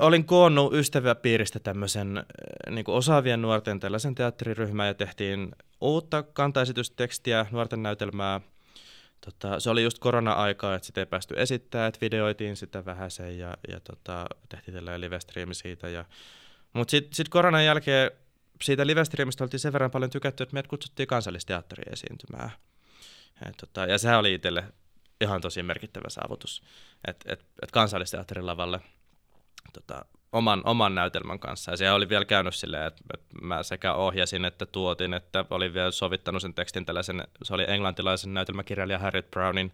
[0.00, 2.24] olin koonnut ystäväpiiristä tämmöisen
[2.70, 8.40] niin osaavien nuorten tällaisen teatteriryhmän ja tehtiin uutta kantaesitystekstiä, nuorten näytelmää.
[9.20, 13.56] Tota, se oli just korona-aikaa, että sitä ei päästy esittämään, että videoitiin sitä vähäsen ja,
[13.68, 15.18] ja tota, tehtiin tällainen live
[15.52, 15.88] siitä.
[15.88, 16.04] Ja...
[16.72, 18.10] Mutta sitten sit koronan jälkeen
[18.62, 22.50] siitä livestreamista oltiin sen verran paljon tykätty, että meidät kutsuttiin kansallisteatteriin esiintymään.
[23.48, 24.64] Et, tota, ja sehän oli itselle
[25.20, 26.62] ihan tosi merkittävä saavutus,
[27.08, 28.80] että et, et kansallisteatterin lavalle
[29.72, 31.70] tota, oman, oman näytelmän kanssa.
[31.70, 35.74] Ja se oli vielä käynyt silleen, että, että mä sekä ohjasin että tuotin, että olin
[35.74, 39.72] vielä sovittanut sen tekstin tällaisen, se oli englantilaisen näytelmäkirjailija Harriet Brownin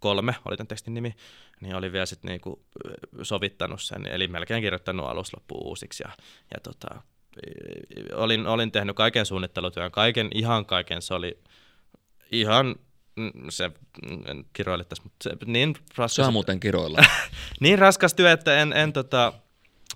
[0.00, 1.14] kolme, oli tämän tekstin nimi,
[1.60, 2.64] niin oli vielä sitten niinku
[3.22, 6.02] sovittanut sen, eli melkein kirjoittanut alus loppuun uusiksi.
[6.02, 6.10] Ja,
[6.54, 7.02] ja tota,
[8.14, 11.38] olin, olin tehnyt kaiken suunnittelutyön, kaiken, ihan kaiken, se oli
[12.32, 12.76] ihan
[13.50, 13.70] se,
[14.26, 16.14] en kiroile tässä, mutta se, niin raskas...
[16.24, 16.98] Saa muuten kiroilla.
[17.60, 19.32] niin raskas työ, että en, en tota,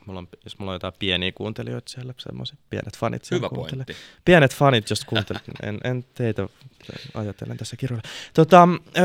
[0.07, 3.97] mulla on, jos mulla on jotain pieniä kuuntelijoita siellä, semmoiset pienet fanit siellä Hyvä pointti.
[4.25, 6.49] Pienet fanit, jos kuuntelet, en, en teitä
[7.15, 8.09] ajatellen tässä kiroilla.
[8.35, 9.05] Tota, öö,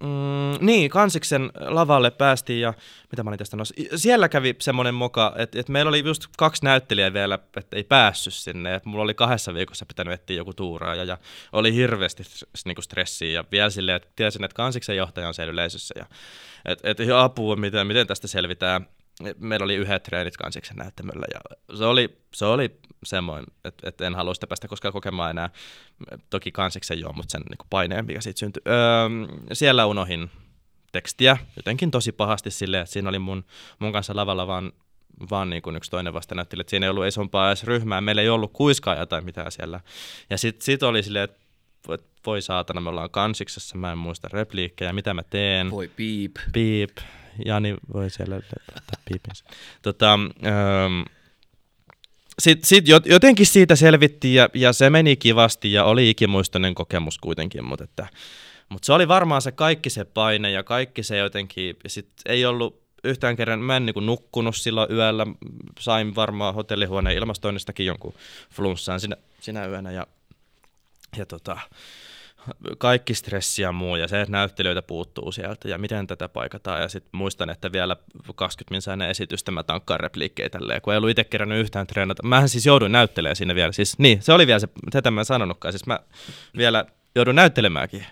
[0.00, 2.74] Mm, niin, Kansiksen lavalle päästiin ja
[3.10, 3.76] mitä mä olin tästä noussut.
[3.96, 8.34] Siellä kävi semmoinen moka, että, että meillä oli just kaksi näyttelijää vielä, että ei päässyt
[8.34, 8.74] sinne.
[8.74, 11.18] Että mulla oli kahdessa viikossa pitänyt etsiä joku tuuraaja ja
[11.52, 12.22] oli hirveästi
[12.64, 16.06] niinku stressiä ja vielä silleen, että tiesin, että Kansiksen johtaja on siellä yleisössä ja
[16.64, 18.86] että, että apua, miten, miten tästä selvitään
[19.38, 21.40] meillä oli yhdet treenit kansiksen näyttämöllä ja
[21.76, 25.50] se oli, se oli semmoinen, että, että en halua sitä päästä koskaan kokemaan enää.
[26.30, 28.62] Toki kansiksen joo, mutta sen niin kuin paineen, mikä siitä syntyi.
[28.66, 29.08] Öö,
[29.52, 30.30] siellä unohin
[30.92, 33.44] tekstiä jotenkin tosi pahasti silleen, että siinä oli mun,
[33.78, 34.72] mun kanssa lavalla vaan,
[35.30, 38.28] vaan niin kuin yksi toinen vastanäyttelijä, että siinä ei ollut isompaa edes ryhmää, meillä ei
[38.28, 39.80] ollut kuiskaajaa tai mitään siellä.
[40.30, 41.38] Ja sitten sit oli silleen, että
[42.26, 45.70] voi saatana, me ollaan kansiksessa, mä en muista repliikkejä, mitä mä teen.
[45.70, 46.36] Voi piip.
[46.52, 46.90] Piip.
[47.44, 49.44] Jani voi siellä laittaa piipinsä.
[49.82, 50.12] Tota,
[50.46, 51.02] ähm,
[52.38, 57.64] sitten sit jotenkin siitä selvittiin ja, ja se meni kivasti ja oli ikimuistoinen kokemus kuitenkin,
[57.64, 58.06] mutta, että,
[58.68, 62.82] mutta se oli varmaan se kaikki se paine ja kaikki se jotenkin, sit ei ollut
[63.04, 65.26] yhtään kerran, mä en niin nukkunut silloin yöllä,
[65.80, 68.14] sain varmaan hotellihuoneen ilmastoinnistakin jonkun
[68.50, 70.06] flunssan sinä, sinä yönä ja,
[71.16, 71.58] ja tota,
[72.78, 76.88] kaikki stressi ja muu, ja se, että näyttelijöitä puuttuu sieltä, ja miten tätä paikataan, ja
[76.88, 77.96] sitten muistan, että vielä
[78.34, 82.22] 20 minsäinen esitystä mä tankkaan repliikkejä tälleen, kun ei ollut itse kerännyt yhtään treenata.
[82.22, 85.24] Mähän siis jouduin näyttelemään siinä vielä, siis niin, se oli vielä se, tätä mä en
[85.24, 86.00] sanonutkaan, siis mä
[86.56, 86.84] vielä
[87.14, 88.06] joudun näyttelemäänkin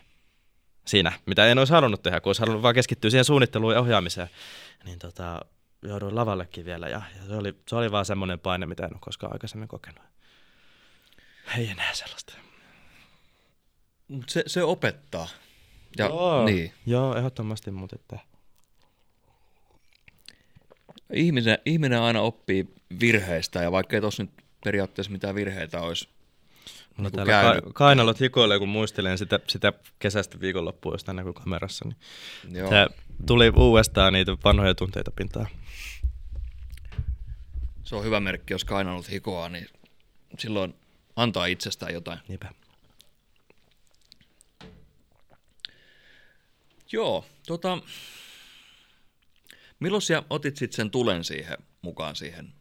[0.86, 4.28] siinä, mitä en olisi halunnut tehdä, kun olisi halunnut vaan keskittyä siihen suunnitteluun ja ohjaamiseen,
[4.84, 5.40] niin tota,
[5.82, 8.98] jouduin lavallekin vielä, ja, ja se, oli, se oli vaan semmoinen paine, mitä en ole
[9.00, 10.04] koskaan aikaisemmin kokenut.
[11.58, 12.45] Ei enää sellaista.
[14.26, 15.28] Se, se opettaa.
[15.98, 16.72] Ja, Joo, niin.
[16.86, 18.18] Joo, ehdottomasti, mutta että...
[21.12, 24.32] Ihminen, ihminen aina oppii virheistä, ja vaikka ei tuossa nyt
[24.64, 26.08] periaatteessa mitään virheitä olisi
[26.98, 31.84] No niin täällä ka- kainalot hikoilee, kun muistelen sitä, sitä kesästä viikonloppua, josta näkyy kamerassa.
[31.84, 32.70] Niin Joo.
[32.70, 32.86] Tää
[33.26, 35.46] tuli uudestaan niitä vanhoja tunteita pintaan.
[37.84, 39.66] Se on hyvä merkki, jos kainalot hikoaa, niin
[40.38, 40.74] silloin
[41.16, 42.18] antaa itsestään jotain.
[42.28, 42.52] Niinpä.
[46.92, 47.78] Joo, tota,
[49.80, 52.52] milloin sä otit sitten sen tulen siihen mukaan siihen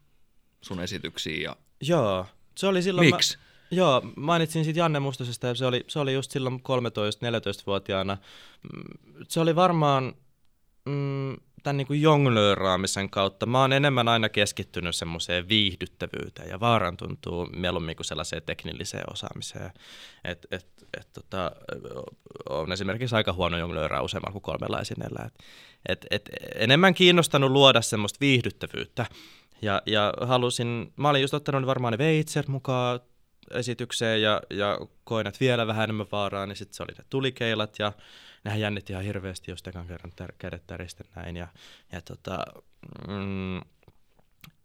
[0.61, 1.41] sun esityksiin?
[1.41, 1.55] Ja...
[1.81, 2.25] Joo,
[2.57, 3.07] se oli silloin...
[3.07, 3.37] Miksi?
[3.37, 8.17] Mä, joo, mainitsin sitten Janne Mustasesta ja se oli, se oli just silloin 13-14-vuotiaana.
[8.73, 10.13] Mm, se oli varmaan
[10.85, 13.45] mm, tämän niin kuin jonglööraamisen kautta.
[13.45, 19.71] Mä oon enemmän aina keskittynyt semmoiseen viihdyttävyyteen ja vaaran tuntuu mieluummin kuin sellaiseen teknilliseen osaamiseen.
[20.23, 21.51] Et, et, et, tota,
[22.49, 25.25] on esimerkiksi aika huono jonglööraa useammalla kuin kolmella esineellä.
[25.25, 25.33] Et,
[25.89, 29.05] et, et, enemmän kiinnostanut luoda semmoista viihdyttävyyttä.
[29.61, 32.99] Ja, ja halusin, mä olin just ottanut varmaan ne veitset mukaan
[33.51, 37.79] esitykseen ja, ja koin, että vielä vähän enemmän vaaraa, niin sitten se oli ne tulikeilat
[37.79, 37.93] ja
[38.45, 41.35] nehän jännitti ihan hirveästi, jos tekan kerran tär- kädet täristä näin.
[41.37, 41.47] Ja,
[41.91, 42.45] ja tota,
[43.07, 43.61] mm,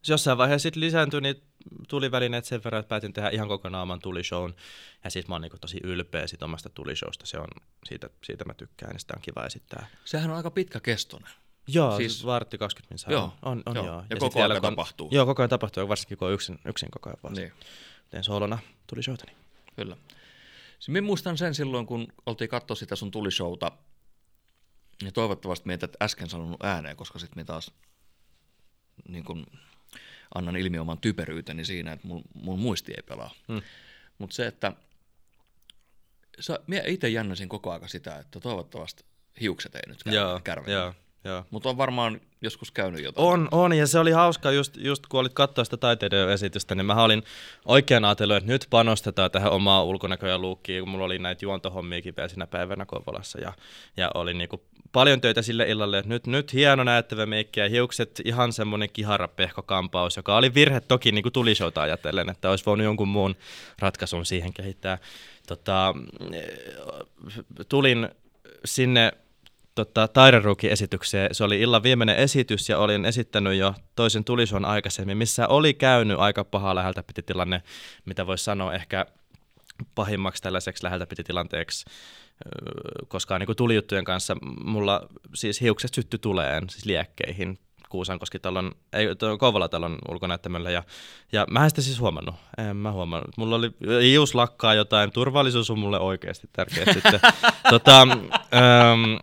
[0.08, 1.40] jossain vaiheessa sitten lisääntyi niitä
[1.88, 4.54] tulivälineet sen verran, että päätin tehdä ihan kokonaan oman tulishown.
[5.04, 7.26] Ja sitten mä oon niinku tosi ylpeä siitä omasta tulishowsta.
[7.26, 7.48] Se on,
[7.84, 9.86] siitä, siitä mä tykkään ja sitä on kiva esittää.
[10.04, 11.32] Sehän on aika pitkä kestoinen.
[11.66, 13.12] Joo, Siis- siis vartti 20 minsaa.
[13.12, 13.86] Joo, on, on joo.
[13.86, 13.96] joo.
[13.96, 15.08] Ja sit koko ajan kun tapahtuu.
[15.12, 17.34] Joo, koko ajan tapahtuu, ja varsinkin kun on yksin, yksin koko ajan vaan.
[17.34, 17.52] Niin,
[18.10, 19.24] Teen soolona tuli showta.
[19.26, 19.36] Niin.
[19.76, 19.96] kyllä.
[20.80, 23.72] Siis minä muistan sen silloin, kun oltiin katsoa sitä sun tulishowta,
[25.02, 27.72] ja toivottavasti meitä et äsken sanonut ääneen, koska sitten minä taas
[29.08, 29.46] niin kun,
[30.34, 33.30] annan ilmi oman typeryyteni siinä, että mun, mun muisti ei pelaa.
[33.48, 33.62] Hmm.
[34.18, 34.72] Mutta se, että
[36.40, 39.04] sä, minä itse jännäsin koko aika sitä, että toivottavasti
[39.40, 40.72] hiukset ei nyt Joo, kärve.
[41.50, 43.28] Mutta on varmaan joskus käynyt jotain.
[43.28, 46.86] On, on, ja se oli hauska just, just kun olit katsoa sitä taiteiden esitystä, niin
[46.86, 47.22] mä olin
[47.64, 52.16] oikein ajatellut, että nyt panostetaan tähän omaa ulkonäkö- ja luukkiin, kun mulla oli näitä juontohommiakin
[52.16, 53.52] vielä siinä päivänä Kouvolassa, ja,
[53.96, 58.20] ja oli niinku paljon töitä sille illalle, että nyt, nyt hieno näyttävä meikki ja hiukset
[58.24, 62.84] ihan semmoinen kiharapehkokampaus, joka oli virhe toki niin kuin tuli showta ajatellen, että olisi voinut
[62.84, 63.36] jonkun muun
[63.78, 64.98] ratkaisun siihen kehittää.
[65.46, 65.94] Tota,
[67.68, 68.08] tulin
[68.64, 69.12] sinne
[69.74, 71.34] tota, taideruuki-esitykseen.
[71.34, 76.18] Se oli illan viimeinen esitys ja olin esittänyt jo toisen tulison aikaisemmin, missä oli käynyt
[76.18, 77.62] aika paha läheltä piti tilanne,
[78.04, 79.06] mitä voisi sanoa ehkä
[79.94, 86.70] pahimmaksi tällaiseksi läheltä piti tilanteeksi, öö, koska niin tulijuttujen kanssa mulla siis hiukset sytty tuleen,
[86.70, 87.58] siis liekkeihin,
[87.90, 89.06] Kuusankoskitalon, ei,
[89.38, 90.82] Kouvola-talon ulkonäyttämöllä, ja,
[91.32, 93.36] ja mä en sitä siis huomannut, en mä huomannut.
[93.36, 93.70] Mulla oli
[94.02, 97.20] hius lakkaa jotain, turvallisuus on mulle oikeasti tärkeä sitten.
[97.70, 99.14] tota, ähm,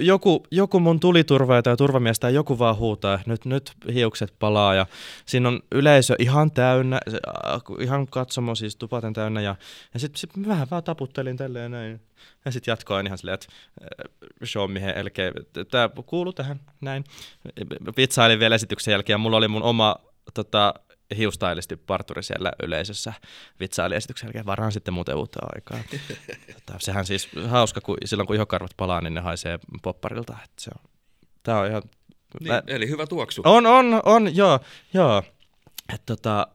[0.00, 4.86] joku, joku mun tuliturvaaja tai turvamies tai joku vaan huutaa, nyt, nyt hiukset palaa ja
[5.26, 7.00] siinä on yleisö ihan täynnä,
[7.80, 9.56] ihan katsomo siis tupaten täynnä ja,
[9.94, 12.00] ja sitten sit vähän vaan taputtelin tälleen näin.
[12.44, 13.46] Ja sitten jatkoin ihan silleen, että
[13.82, 14.10] äh,
[14.44, 15.32] show mihin elkeä,
[15.70, 17.04] tämä kuuluu tähän näin.
[17.96, 19.96] Vitsailin vielä esityksen jälkeen ja mulla oli mun oma
[20.34, 20.74] tota,
[21.16, 23.12] hiustailisti parturi siellä yleisössä
[23.60, 25.78] vitsaili esityksen jälkeen, varaan sitten muuten uutta aikaa.
[26.54, 30.36] tota, sehän siis hauska, kun silloin kun ihokarvat palaa, niin ne haisee popparilta.
[30.44, 30.90] Että se on,
[31.42, 31.82] tää on ihan...
[32.40, 33.42] Niin, Mä, eli hyvä tuoksu.
[33.44, 34.60] on, on, on, joo,
[34.94, 35.22] joo.
[35.94, 36.46] Et tota,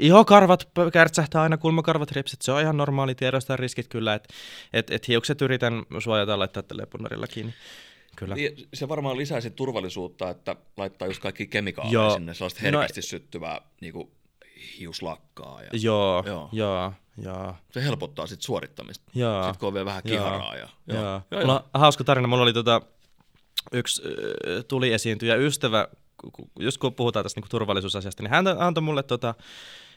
[0.00, 4.34] ihokarvat kärtsähtää aina, kulmakarvat ripsit, se on ihan normaali, tiedostaa riskit kyllä, että
[4.72, 7.54] et, et hiukset yritän suojata laittaa tälleen punnarilla kiinni.
[8.16, 8.34] Kyllä.
[8.34, 12.10] Niin, Se varmaan lisäisi turvallisuutta, että laittaa just kaikki kemikaaleja Joo.
[12.14, 14.10] sinne, sellaista herkästi syttyvää niin kuin,
[14.78, 15.62] hiuslakkaa.
[15.62, 16.48] Ja Joo, Joo.
[16.52, 17.54] joo, joo, joo.
[17.70, 19.10] se helpottaa sit suorittamista.
[19.14, 19.42] joo.
[19.42, 20.16] Sitten kun on vielä vähän Joo.
[20.18, 20.56] kiharaa.
[20.56, 21.02] Ja, Joo.
[21.02, 21.20] joo.
[21.30, 22.28] Joo, Mulla on hauska tarina.
[22.28, 22.82] Mulla oli tota,
[23.72, 25.88] yksi äh, tuli esiintyjä ystävä,
[26.60, 29.34] just kun puhutaan tästä niinku turvallisuusasiasta, niin hän antoi mulle tota,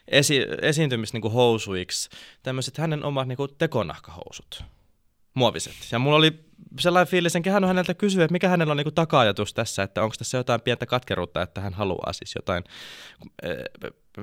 [0.08, 2.08] esi- esiintymis niinku housuiksi
[2.42, 4.64] tämmöiset hänen omat niinku tekonahkahousut,
[5.34, 5.74] muoviset.
[5.92, 6.45] Ja mulla oli
[6.80, 10.14] sellainen fiilis, enkä hän häneltä kysyä, että mikä hänellä on niinku taka-ajatus tässä, että onko
[10.18, 12.64] tässä jotain pientä katkeruutta, että hän haluaa siis jotain,
[13.42, 13.56] eh,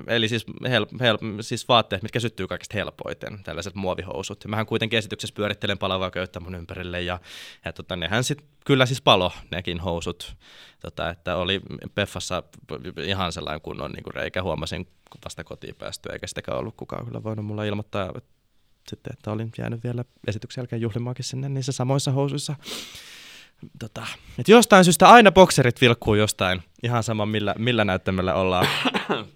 [0.08, 4.44] eli siis, hel, hel, siis vaatteet, mitkä syttyy kaikista helpoiten, tällaiset muovihousut.
[4.44, 7.20] Ja mähän kuitenkin esityksessä pyörittelen palavaa köyttä mun ympärille, ja,
[7.66, 10.36] ja tota, nehän sit, kyllä siis palo, nekin housut,
[10.80, 11.62] tota, että oli
[11.96, 12.44] Peffassa
[13.04, 14.88] ihan sellainen kunnon niin kuin reikä, huomasin
[15.26, 18.43] vasta kotiin päästy, eikä sitäkään ollut kukaan kyllä voinut mulla ilmoittaa, että
[18.90, 22.56] sitten, että olin jäänyt vielä esityksen jälkeen juhlimaakin sinne niissä samoissa housuissa.
[23.80, 24.08] Tota,
[24.40, 28.68] et jostain syystä aina bokserit vilkkuu jostain, ihan sama millä, millä näyttämällä ollaan.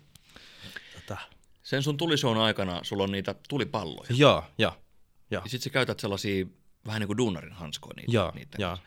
[0.95, 1.17] tota,
[1.63, 4.09] Sen sun tulishown aikana sulla on niitä tulipalloja.
[4.09, 4.71] joo, joo,
[5.31, 6.45] joo, Ja sit sä käytät sellaisia
[6.87, 8.11] vähän niin kuin duunarin hanskoja niitä.
[8.11, 8.57] joo, niitä.
[8.61, 8.77] joo.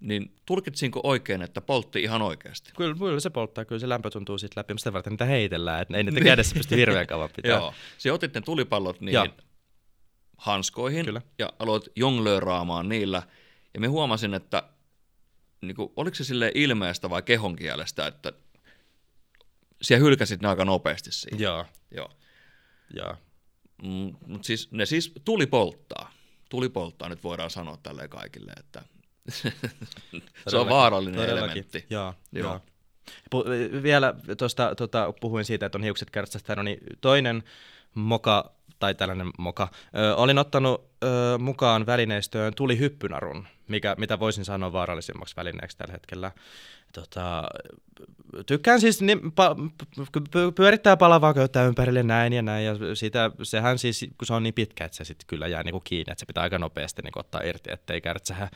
[0.00, 2.72] Niin tulkitsinko oikein, että poltti ihan oikeasti?
[2.76, 5.82] Kyllä, kyllä se polttaa, kyllä se lämpö tuntuu siitä läpi, mutta sitä varten niitä heitellään,
[5.82, 7.50] että ei niitä kädessä pysty hirveän kauan pitää.
[7.58, 7.74] Joo.
[7.98, 9.26] Sä otit ne tulipallot niihin Joo.
[10.40, 11.22] Hanskoihin Kyllä.
[11.38, 13.22] ja aloit jonglööraamaan niillä.
[13.74, 14.62] Ja me huomasin, että
[15.60, 18.32] niin kuin, oliko se sille ilmeestä vai kehonkielestä, että
[19.82, 21.38] siellä hylkäsit ne aika nopeasti siinä.
[21.38, 22.10] Joo, Joo.
[22.94, 23.16] joo.
[23.82, 26.12] Mm, Mutta siis, ne siis tuli polttaa.
[26.48, 28.82] Tuli polttaa, nyt voidaan sanoa tälle kaikille, että
[30.48, 31.86] se on vaarallinen elementti.
[31.90, 32.44] Joo, Joo.
[32.44, 32.60] joo.
[33.34, 37.42] Pu- vielä tuosta tota, puhuin siitä, että on hiukset kärtsästä, no niin toinen
[37.94, 44.44] moka, tai tällainen moka, ö, olin ottanut ö, mukaan välineistöön tuli hyppynarun, mikä, mitä voisin
[44.44, 46.32] sanoa vaarallisimmaksi välineeksi tällä hetkellä.
[46.92, 47.42] Tota,
[48.46, 49.56] tykkään siis niin, pa,
[50.18, 54.42] py- pyörittää palavaa köyttä ympärille näin ja näin, ja sitä, sehän siis, kun se on
[54.42, 57.18] niin pitkä, että se sitten kyllä jää niinku kiinni, että se pitää aika nopeasti niinku
[57.18, 58.50] ottaa irti, ettei kärtsähä.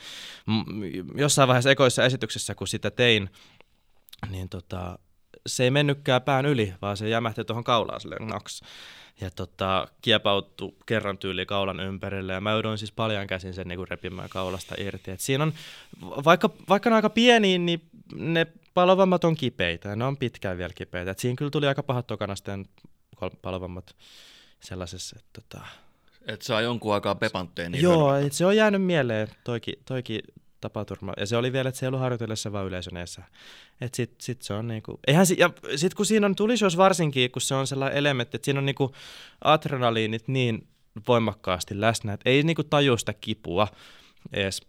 [1.15, 3.29] Jossain vaiheessa ekoissa esityksessä, kun sitä tein,
[4.29, 4.99] niin tota,
[5.47, 8.61] se ei mennytkään pään yli, vaan se jämähti tuohon kaulaan silleen naks.
[9.21, 13.87] Ja tota, kiepautui kerran tyyli kaulan ympärille ja mä jouduin siis paljon käsin sen niin
[13.87, 15.11] repimään kaulasta irti.
[15.11, 15.53] Et siinä on,
[16.01, 17.81] vaikka, vaikka ne on aika pieniä, niin
[18.15, 21.11] ne palovammat on kipeitä ja ne on pitkään vielä kipeitä.
[21.11, 22.65] Et siinä kyllä tuli aika pahat tokanasteen
[23.41, 23.95] palovammat
[24.59, 25.65] sellaisessa, että tota,
[26.27, 30.21] Että saa jonkun aikaa pepantteen niin Joo, et se on jäänyt mieleen toikin, toikin
[30.69, 31.13] tapaturma.
[31.17, 33.23] Ja se oli vielä, että se ei ollut harjoitellessa vaan yleisön edessä.
[33.81, 37.31] Että sit, sit se on niinku, eihän si- ja sit kun siinä on tulishows varsinkin,
[37.31, 38.91] kun se on sellainen elementti, että siinä on niinku
[39.43, 40.67] adrenaliinit niin
[41.07, 43.67] voimakkaasti läsnä, että ei niinku taju sitä kipua
[44.33, 44.61] edes.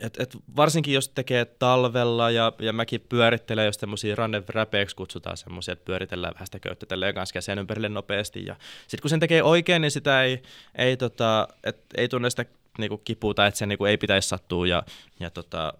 [0.00, 5.36] Et, et varsinkin jos tekee talvella ja, ja mäkin pyörittelen, jos semmoisia runner räpeiksi kutsutaan
[5.36, 8.44] semmoisia, että pyöritellään vähän sitä köyttä tälleen kanssa sen ympärille nopeasti.
[8.46, 10.42] Ja sitten kun sen tekee oikein, niin sitä ei,
[10.74, 12.44] ei, tota, et, ei tunne sitä
[12.78, 14.82] niinku kipua tai että se niinku ei pitäisi sattua ja,
[15.20, 15.74] ja, tota,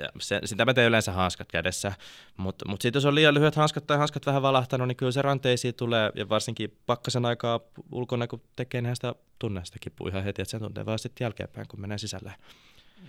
[0.00, 1.92] ja se, sitä mä teen yleensä hanskat kädessä,
[2.36, 5.22] mutta mut sitten jos on liian lyhyet hanskat tai hanskat vähän valahtanut, niin kyllä se
[5.22, 7.60] ranteisiin tulee ja varsinkin pakkasen aikaa
[7.92, 11.24] ulkona kun tekee, niin sitä tunne sitä kipua ihan heti, että se tuntee vaan sitten
[11.24, 12.34] jälkeenpäin, kun menee sisälle.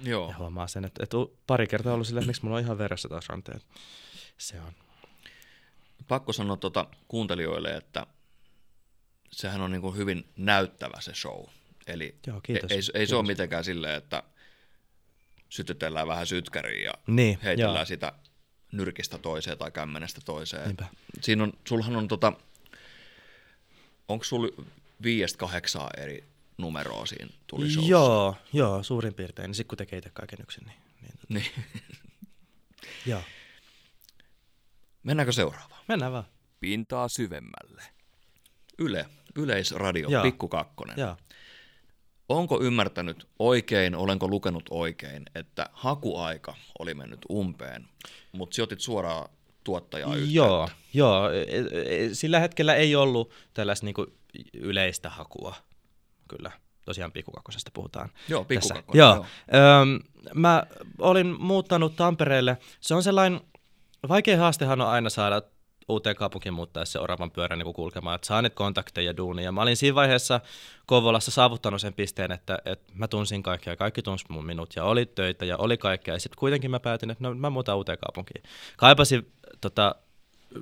[0.03, 0.29] Joo.
[0.29, 3.09] Ja huomaa sen, että, että pari kertaa ollut silleen, että miksi mulla on ihan veressä
[3.09, 3.65] taas ranteet.
[4.37, 4.73] Se on.
[6.07, 8.07] Pakko sanoa tuota kuuntelijoille, että
[9.31, 11.45] sehän on niin kuin hyvin näyttävä se show.
[11.87, 12.71] Eli Joo, kiitos.
[12.71, 13.09] ei, ei, ei kiitos.
[13.09, 14.23] se ole mitenkään silleen, että
[15.49, 17.85] sytytellään vähän sytkäriä ja Niin, heitellään joo.
[17.85, 18.13] sitä
[18.71, 20.63] nyrkistä toiseen tai kämmenestä toiseen.
[20.65, 20.85] Niinpä.
[21.21, 22.33] Siinä on, sulhan on tota,
[24.07, 24.63] onko sulla
[25.03, 26.23] viiestä kahdeksaa eri
[26.57, 27.91] numeroa siinä tuli showssa?
[27.91, 29.47] Joo, joo, suurin piirtein.
[29.47, 31.45] Niin sitten kun tekee itse kaiken yksin, niin, niin tota, Niin.
[33.11, 33.21] joo.
[35.03, 35.81] Mennäänkö seuraavaan?
[35.87, 36.25] Mennään vaan.
[36.59, 37.83] Pintaa syvemmälle.
[38.79, 40.23] Yle, Yleisradio, Joo.
[40.23, 40.95] Pikku Kakkonen.
[40.99, 41.17] Joo.
[42.29, 47.87] Onko ymmärtänyt oikein, olenko lukenut oikein, että hakuaika oli mennyt umpeen,
[48.31, 49.29] mutta sijoitit suoraan
[49.63, 50.35] tuottajaa yhteyttä?
[50.35, 51.31] Joo, joo.
[51.31, 51.45] E-
[52.05, 54.07] e- Sillä hetkellä ei ollut tällaista niinku
[54.53, 55.55] yleistä hakua.
[56.27, 56.51] Kyllä.
[56.85, 58.09] Tosiaan pikkukakkosesta puhutaan.
[58.27, 58.73] Joo, Pikku tässä.
[58.73, 59.15] Kakkonen, Joo.
[59.15, 59.25] joo.
[59.81, 59.99] Öm,
[60.33, 60.63] mä
[60.99, 62.57] olin muuttanut Tampereelle.
[62.81, 63.41] Se on sellainen,
[64.09, 65.41] vaikea haastehan on aina saada
[65.89, 69.51] uuteen kaupunkiin muuttaessa se oravan pyörä niin kulkemaan, että saa niitä kontakteja ja duunia.
[69.51, 70.41] Mä olin siinä vaiheessa
[70.85, 75.05] Kouvolassa saavuttanut sen pisteen, että, että mä tunsin kaikkia kaikki tunsi mun minut ja oli
[75.05, 76.13] töitä ja oli kaikkea.
[76.13, 78.43] Ja sitten kuitenkin mä päätin, että no, mä muutan uuteen kaupunkiin.
[78.77, 79.95] Kaipasin tota,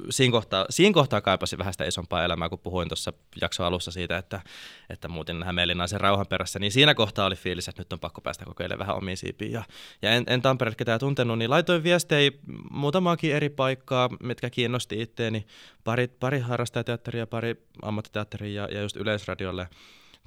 [0.10, 4.18] siinä kohtaa, siinä kohtaa kaipasin vähän sitä isompaa elämää, kun puhuin tuossa jakson alussa siitä,
[4.18, 4.42] että,
[4.90, 8.22] että muutin Hämeenlinnaan sen rauhan perässä, niin siinä kohtaa oli fiilis, että nyt on pakko
[8.22, 9.52] päästä kokeilemaan vähän omiin siipiin.
[9.52, 9.64] Ja,
[10.02, 12.32] ja en, en Tampereella ketään tuntenut, niin laitoin viestejä
[12.72, 15.46] muutamaakin eri paikkaa, mitkä kiinnosti itteeni.
[15.84, 19.68] Pari, pari harrastajateatteria, pari ammattiteatteria ja, ja just Yleisradiolle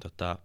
[0.01, 0.37] tota,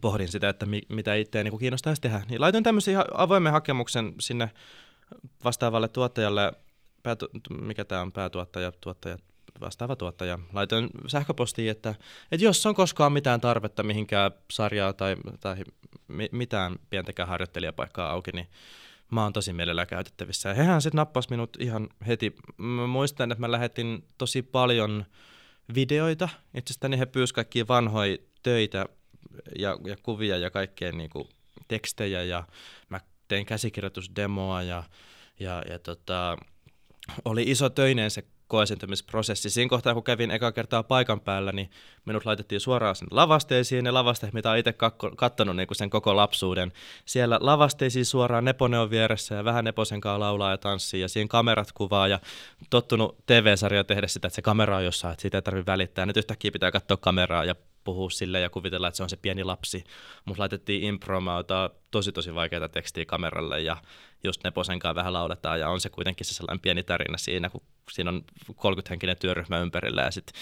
[0.00, 2.22] pohdin sitä, että mi, mitä itseäni niin kiinnostaisi tehdä.
[2.28, 4.50] Niin laitoin tämmöisen ihan avoimen hakemuksen sinne
[5.44, 6.52] vastaavalle tuottajalle,
[7.06, 7.28] päätu,
[7.60, 9.18] mikä tämä on, päätuottaja, tuottaja,
[9.60, 10.38] vastaava tuottaja.
[10.52, 11.94] Laitoin sähköpostiin, että,
[12.32, 15.56] että jos on koskaan mitään tarvetta mihinkään sarjaa tai, tai
[16.08, 18.48] mi, mitään pientäkään harjoittelijapaikkaa auki, niin
[19.10, 20.48] mä oon tosi mielellään käytettävissä.
[20.48, 22.36] Ja hehän sitten nappas minut ihan heti.
[22.56, 25.04] Mä muistan, että mä lähetin tosi paljon
[25.74, 26.28] videoita.
[26.54, 28.86] Itsestäni he pyysivät kaikkia vanhoja töitä
[29.58, 31.28] ja, ja kuvia ja kaikkea niin kuin
[31.68, 32.44] tekstejä ja
[32.88, 34.82] mä tein käsikirjoitusdemoa ja,
[35.40, 36.36] ja, ja tota,
[37.24, 39.50] oli iso töinen se koesentymisprosessi.
[39.50, 41.70] Siinä kohtaa, kun kävin eka kertaa paikan päällä, niin
[42.04, 43.84] minut laitettiin suoraan sinne lavasteisiin.
[43.84, 44.74] Ne lavasteet, mitä olen itse
[45.16, 46.72] katsonut niin sen koko lapsuuden.
[47.04, 51.28] Siellä lavasteisiin suoraan Nepone on vieressä ja vähän Neposen kanssa laulaa ja tanssii ja siinä
[51.28, 52.20] kamerat kuvaa ja
[52.70, 56.06] tottunut TV-sarja tehdä sitä, että se kamera on jossain, että siitä ei tarvitse välittää.
[56.06, 57.54] Nyt yhtäkkiä pitää katsoa kameraa ja
[57.86, 59.84] puhua sille ja kuvitella, että se on se pieni lapsi.
[60.24, 63.76] Mutta laitettiin impromauta tosi tosi vaikeita tekstiä kameralle ja
[64.24, 67.62] just Neposen kanssa vähän lauletaan ja on se kuitenkin se sellainen pieni tarina siinä, kun
[67.92, 70.40] siinä on 30-henkinen työryhmä ympärillä ja sitten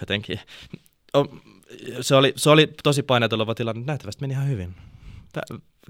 [0.00, 0.40] jotenkin
[1.14, 1.40] on,
[2.00, 4.74] se, oli, se oli tosi painetuleva tilanne, näyttävästi meni ihan hyvin.
[5.32, 5.42] Tä-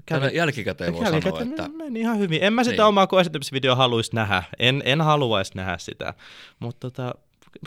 [0.05, 2.43] Tällä jälkikäteen voi sanoa, Jälkikäteen että meni ihan hyvin.
[2.43, 2.87] En mä sitä Niin.
[2.87, 4.43] omaa koesitymisvideoa haluaisi nähdä.
[4.59, 6.13] En, en haluaisi nähdä sitä.
[6.59, 7.15] Mutta tota,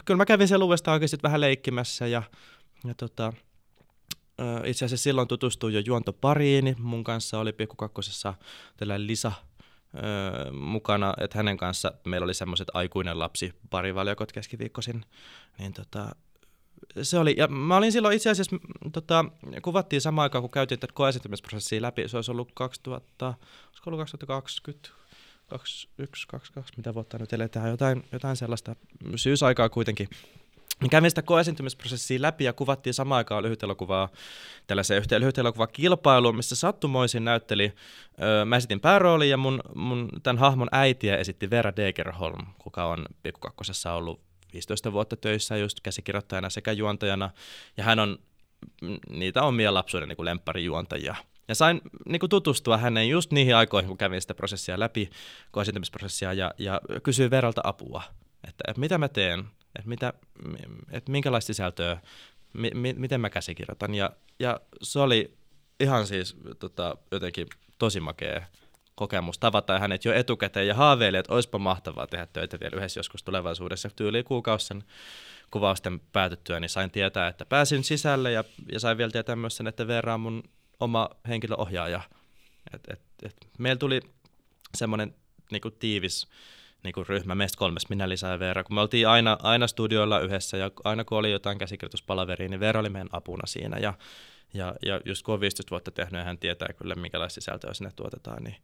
[0.05, 2.23] kyllä mä kävin siellä uudestaan vähän leikkimässä ja,
[2.87, 3.33] ja tota,
[4.65, 6.77] itse asiassa silloin tutustuin jo Juonto pariini.
[6.79, 8.35] Mun kanssa oli Pikku Kakkosessa
[8.77, 9.33] tällainen Lisa
[9.95, 15.05] ö, mukana, että hänen kanssa meillä oli semmoiset aikuinen lapsi parivaljakot keskiviikkoisin.
[15.59, 16.15] Niin tota,
[17.03, 19.25] se oli, ja mä olin silloin itse asiassa, m, tota,
[19.63, 24.89] kuvattiin samaan aikaan, kun käytiin tätä koeesiintymisprosessia läpi, se olisi ollut 2000, olisiko ollut 2020,
[25.47, 28.77] 21, 22, mitä vuotta nyt eletään, jotain, jotain sellaista
[29.17, 30.09] syysaikaa kuitenkin.
[30.91, 34.09] Kävin sitä koeesiintymisprosessia läpi ja kuvattiin samaan aikaan lyhytelokuvaa,
[34.67, 37.73] tällaiseen yhteen lyhytelokuvakilpailuun, missä sattumoisin näytteli,
[38.45, 43.93] mä esitin pääroolin ja mun, mun tämän hahmon äitiä esitti Vera Degerholm, kuka on Pikkukakkosessa
[43.93, 44.21] ollut
[44.53, 47.31] 15 vuotta töissä just käsikirjoittajana sekä juontajana,
[47.77, 48.19] ja hän on
[48.83, 51.15] mm, niitä omia lapsuuden niin lempparijuontajia.
[51.49, 55.11] Ja sain niin kuin tutustua häneen just niihin aikoihin, kun kävin sitä prosessia läpi,
[55.51, 58.03] koesiintymisprosessia, ja, ja kysyin Veralta apua,
[58.49, 59.45] että, että mitä mä teen,
[59.79, 60.13] että, mitä,
[60.91, 62.01] että minkälaista sisältöä,
[62.53, 63.95] mi, mi, miten mä käsikirjoitan.
[63.95, 65.37] Ja, ja se oli
[65.81, 67.47] ihan siis tota, jotenkin
[67.79, 68.47] tosi makea
[68.95, 73.23] kokemus tavata hänet jo etukäteen ja haaveili, että olisipa mahtavaa tehdä töitä vielä yhdessä joskus
[73.23, 73.91] tulevaisuudessa.
[73.97, 74.85] Tyyli kuukausi sen
[75.51, 79.67] kuvausten päätyttyä, niin sain tietää, että pääsin sisälle ja, ja sain vielä tietää myös sen,
[79.67, 80.43] että Veera on mun
[80.81, 82.01] oma henkilöohjaaja.
[82.75, 84.01] Et, et, et, meillä tuli
[84.75, 85.15] semmoinen
[85.51, 86.29] niinku tiivis
[86.87, 90.57] niinku ryhmä, meistä kolmesta, minä lisää ja Veera, kun me oltiin aina, aina studioilla yhdessä
[90.57, 93.95] ja aina kun oli jotain käsikirjoituspalaveria, niin Veera oli meidän apuna siinä ja
[94.55, 97.91] ja, ja just kun on 15 vuotta tehnyt ja hän tietää kyllä, minkälaista sisältöä sinne
[97.97, 98.57] tuotetaan, niin,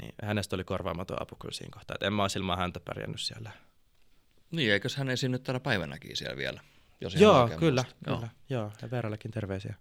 [0.00, 1.94] niin hänestä oli korvaamaton apu kyllä siinä kohtaa.
[1.94, 3.50] Että en mä olisi ilman häntä pärjännyt siellä.
[4.50, 6.60] Niin, eikös hän esiinny tänä päivänäkin siellä vielä?
[7.00, 7.94] Jos Joo, kyllä, muista.
[8.04, 8.18] kyllä.
[8.18, 8.28] Joo.
[8.50, 9.74] Joo, ja Veerallekin terveisiä.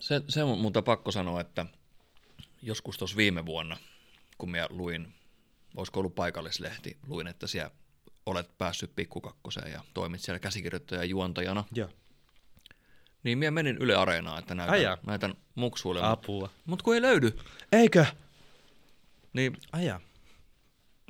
[0.00, 1.66] Se, se on muuta pakko sanoa, että
[2.62, 3.76] joskus tuossa viime vuonna,
[4.38, 5.14] kun minä luin,
[5.76, 7.70] olisiko ollut paikallislehti, luin, että siellä
[8.26, 11.64] olet päässyt pikkukakkoseen ja toimit siellä käsikirjoittajan juontajana.
[11.74, 11.88] Joo.
[13.22, 14.98] Niin minä menin Yle Areenaan, että näytän, Aja.
[15.06, 16.00] näytän muksuille.
[16.02, 16.50] Apua.
[16.66, 17.38] Mutta kun ei löydy.
[17.72, 18.06] Eikö?
[19.32, 19.56] Niin.
[19.72, 20.00] Aja.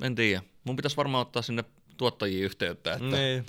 [0.03, 0.43] En tiedä.
[0.63, 1.63] Mun pitäisi varmaan ottaa sinne
[1.97, 3.45] tuottajiin yhteyttä, että niin.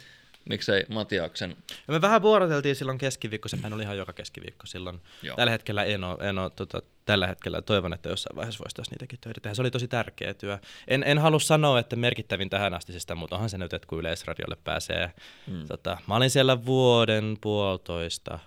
[0.49, 1.57] miksei Matiaksen.
[1.71, 5.01] Ja me vähän vuoroteltiin silloin keskiviikko, sehän oli ihan joka keskiviikko silloin.
[5.23, 5.37] Joo.
[5.37, 8.91] Tällä hetkellä en ole, en ole tota, tällä hetkellä toivon, että jossain vaiheessa voisi taas
[8.91, 9.55] niitäkin töitä tehdä.
[9.55, 10.59] Se oli tosi tärkeä työ.
[10.89, 14.57] En, en halua sanoa, että merkittävin tähän astisesta, mutta onhan se nyt, että kun Yleisradiolle
[14.65, 15.13] pääsee.
[15.47, 15.67] Hmm.
[15.69, 18.39] Tota, mä olin siellä vuoden puolitoista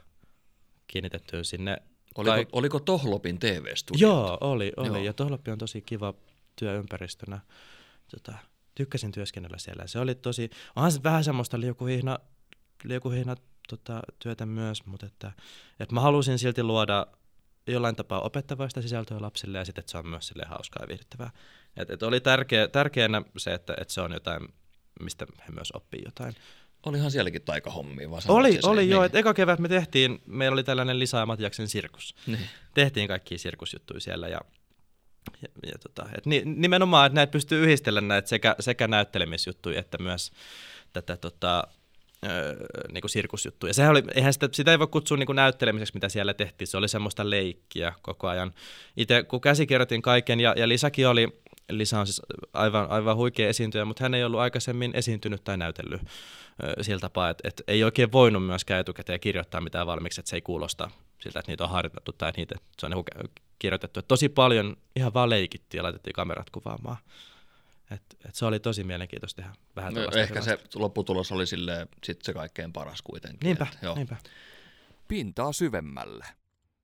[0.88, 1.78] kiinnitetty sinne.
[2.16, 4.08] Oliko, kaik- oliko Tohlopin TV-studio?
[4.08, 4.88] Joo, oli, oli.
[4.88, 4.98] Joo.
[4.98, 6.14] ja Tohlopi on tosi kiva
[6.56, 7.40] työympäristönä.
[8.12, 8.34] Tota,
[8.76, 9.88] tykkäsin työskennellä siellä.
[9.88, 12.20] Se oli tosi, onhan se vähän semmoista liukuhihna,
[12.84, 13.36] liukuhihna
[13.70, 15.32] tota, työtä myös, mutta että,
[15.80, 17.08] että mä halusin silti luoda
[17.68, 21.32] jollain tapaa opettavaista sisältöä lapsille ja sitten, että se on myös sille hauskaa ja viihdyttävää.
[21.78, 24.48] Et, et oli tärkeä, tärkeänä se, että, että se on jotain,
[25.00, 26.36] mistä he myös oppii jotain.
[26.86, 28.90] Olihan sielläkin taikahommia, vaan Oli, oli niin.
[28.90, 29.04] joo.
[29.04, 32.16] Että eka kevät me tehtiin, meillä oli tällainen Lisa Matiaksen sirkus.
[32.28, 32.50] Niin.
[32.74, 34.42] Tehtiin kaikki sirkusjuttuja siellä ja,
[35.42, 39.98] ja, ja tota, et ni, nimenomaan, että näitä pystyy yhdistelemään näitä sekä, sekä näyttelemisjuttuja että
[39.98, 40.32] myös
[40.94, 41.68] tätä tota,
[42.26, 42.56] öö,
[42.92, 43.74] niin kuin sirkusjuttuja.
[43.74, 46.68] Sehän oli, eihän sitä, sitä ei voi kutsua niin kuin näyttelemiseksi, mitä siellä tehtiin.
[46.68, 48.54] Se oli semmoista leikkiä koko ajan.
[48.98, 51.28] Itse kun käsikirjoitin kaiken ja, ja Lisäkin oli,
[51.70, 52.22] Lisa on siis
[52.54, 56.02] aivan, aivan huikea esiintyjä, mutta hän ei ollut aikaisemmin esiintynyt tai näytellyt
[56.82, 60.42] sillä tapaa, että, että ei oikein voinut myöskään etukäteen kirjoittaa mitään valmiiksi, että se ei
[60.42, 64.02] kuulosta siltä, että niitä on harjoitettu tai että niitä, se on niin kirjoitettu.
[64.02, 66.98] Tosi paljon ihan vaan leikittiin ja laitettiin kamerat kuvaamaan.
[67.94, 72.22] Et, et se oli tosi mielenkiintoista tehdä vähän no, Ehkä se lopputulos oli sille sit
[72.22, 73.48] se kaikkein paras kuitenkin.
[73.48, 73.96] Niinpä, et, joo.
[73.96, 74.18] niinpä.
[75.08, 76.26] Pintaa syvemmälle.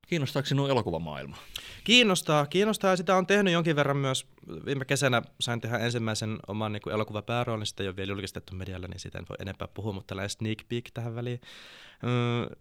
[0.10, 1.38] Kiinnostaako sinua elokuvamaailma?
[1.84, 4.28] Kiinnostaa, kiinnostaa ja sitä on tehnyt jonkin verran myös.
[4.66, 9.00] Viime kesänä sain tehdä ensimmäisen oman niin elokuvapääroolin, sitä ei ole vielä julkistettu medialla, niin
[9.00, 11.42] siitä en voi enempää puhua, mutta tällainen sneak peek tähän väliin.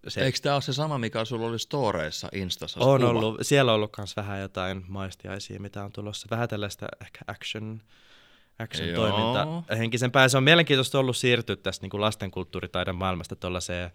[0.09, 0.25] Se...
[0.25, 2.81] Eikö tämä ole se sama, mikä sulla oli storeissa Instassa?
[2.81, 3.11] On kuva?
[3.11, 6.27] ollut, siellä on ollut myös vähän jotain maistiaisia, mitä on tulossa.
[6.31, 7.83] Vähän tällaista ehkä action
[8.59, 13.91] action-toiminta henkisen Se on mielenkiintoista ollut siirtyä tästä niin kuin lastenkulttuuritaiden maailmasta tuollaiseen.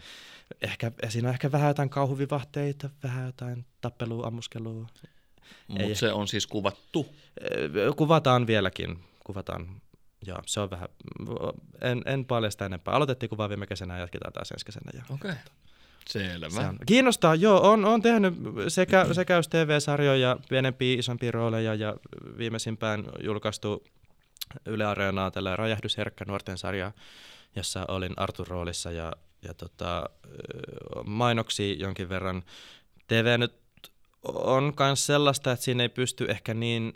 [0.62, 4.88] Ehkä, siinä on ehkä vähän jotain kauhuvivahteita, vähän jotain tappelua, ammuskelua.
[5.68, 7.16] Mutta se on siis kuvattu?
[7.96, 9.00] Kuvataan vieläkin.
[9.24, 9.82] Kuvataan,
[10.26, 10.90] joo, se on vähän,
[11.82, 12.94] en, en paljasta enempää.
[12.94, 15.04] Aloitettiin kuvaa viime kesänä ja jatketaan taas ensi kesänä.
[15.10, 15.32] Okei.
[15.32, 15.44] Okay.
[16.10, 16.70] Selvä.
[16.70, 16.78] on.
[16.86, 18.34] Kiinnostaa, joo, on, on tehnyt
[18.68, 21.96] sekä, sekä TV-sarjoja, pienempiä, isompia rooleja ja
[22.38, 23.84] viimeisimpään julkaistu
[24.66, 26.92] Yle Areenaa tällä räjähdysherkkä nuorten sarja,
[27.56, 30.10] jossa olin Artur roolissa ja, ja tota,
[31.06, 32.44] mainoksi jonkin verran.
[33.08, 33.54] TV nyt
[34.24, 36.94] on myös sellaista, että siinä ei pysty ehkä niin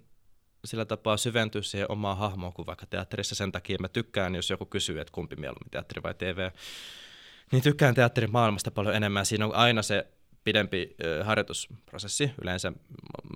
[0.65, 3.35] sillä tapaa syventyä siihen omaan hahmoon kuin vaikka teatterissa.
[3.35, 6.49] Sen takia mä tykkään, jos joku kysyy, että kumpi mieluummin teatteri vai TV,
[7.51, 9.25] niin tykkään teatterin maailmasta paljon enemmän.
[9.25, 10.07] Siinä on aina se
[10.47, 12.31] pidempi harjoitusprosessi.
[12.41, 12.73] Yleensä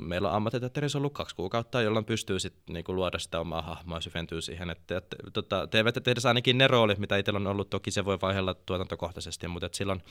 [0.02, 4.02] meillä on ammattiteatterissa ollut kaksi kuukautta, jolloin pystyy sit niinku luoda sitä omaa hahmoa ja
[4.02, 4.70] syventyy siihen.
[4.70, 8.54] Että, että, tota, TV-tehdessä ainakin ne roolit, mitä itsellä on ollut, toki se voi vaihella
[8.54, 10.04] tuotantokohtaisesti, mutta et silloin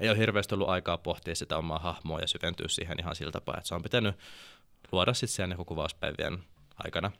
[0.00, 3.54] ei ole hirveästi ollut aikaa pohtia sitä omaa hahmoa ja syventyä siihen ihan sillä tapaa,
[3.56, 4.14] että se on pitänyt
[4.92, 6.38] luoda sitten siellä niinku kuvauspäivien
[6.84, 7.12] aikana.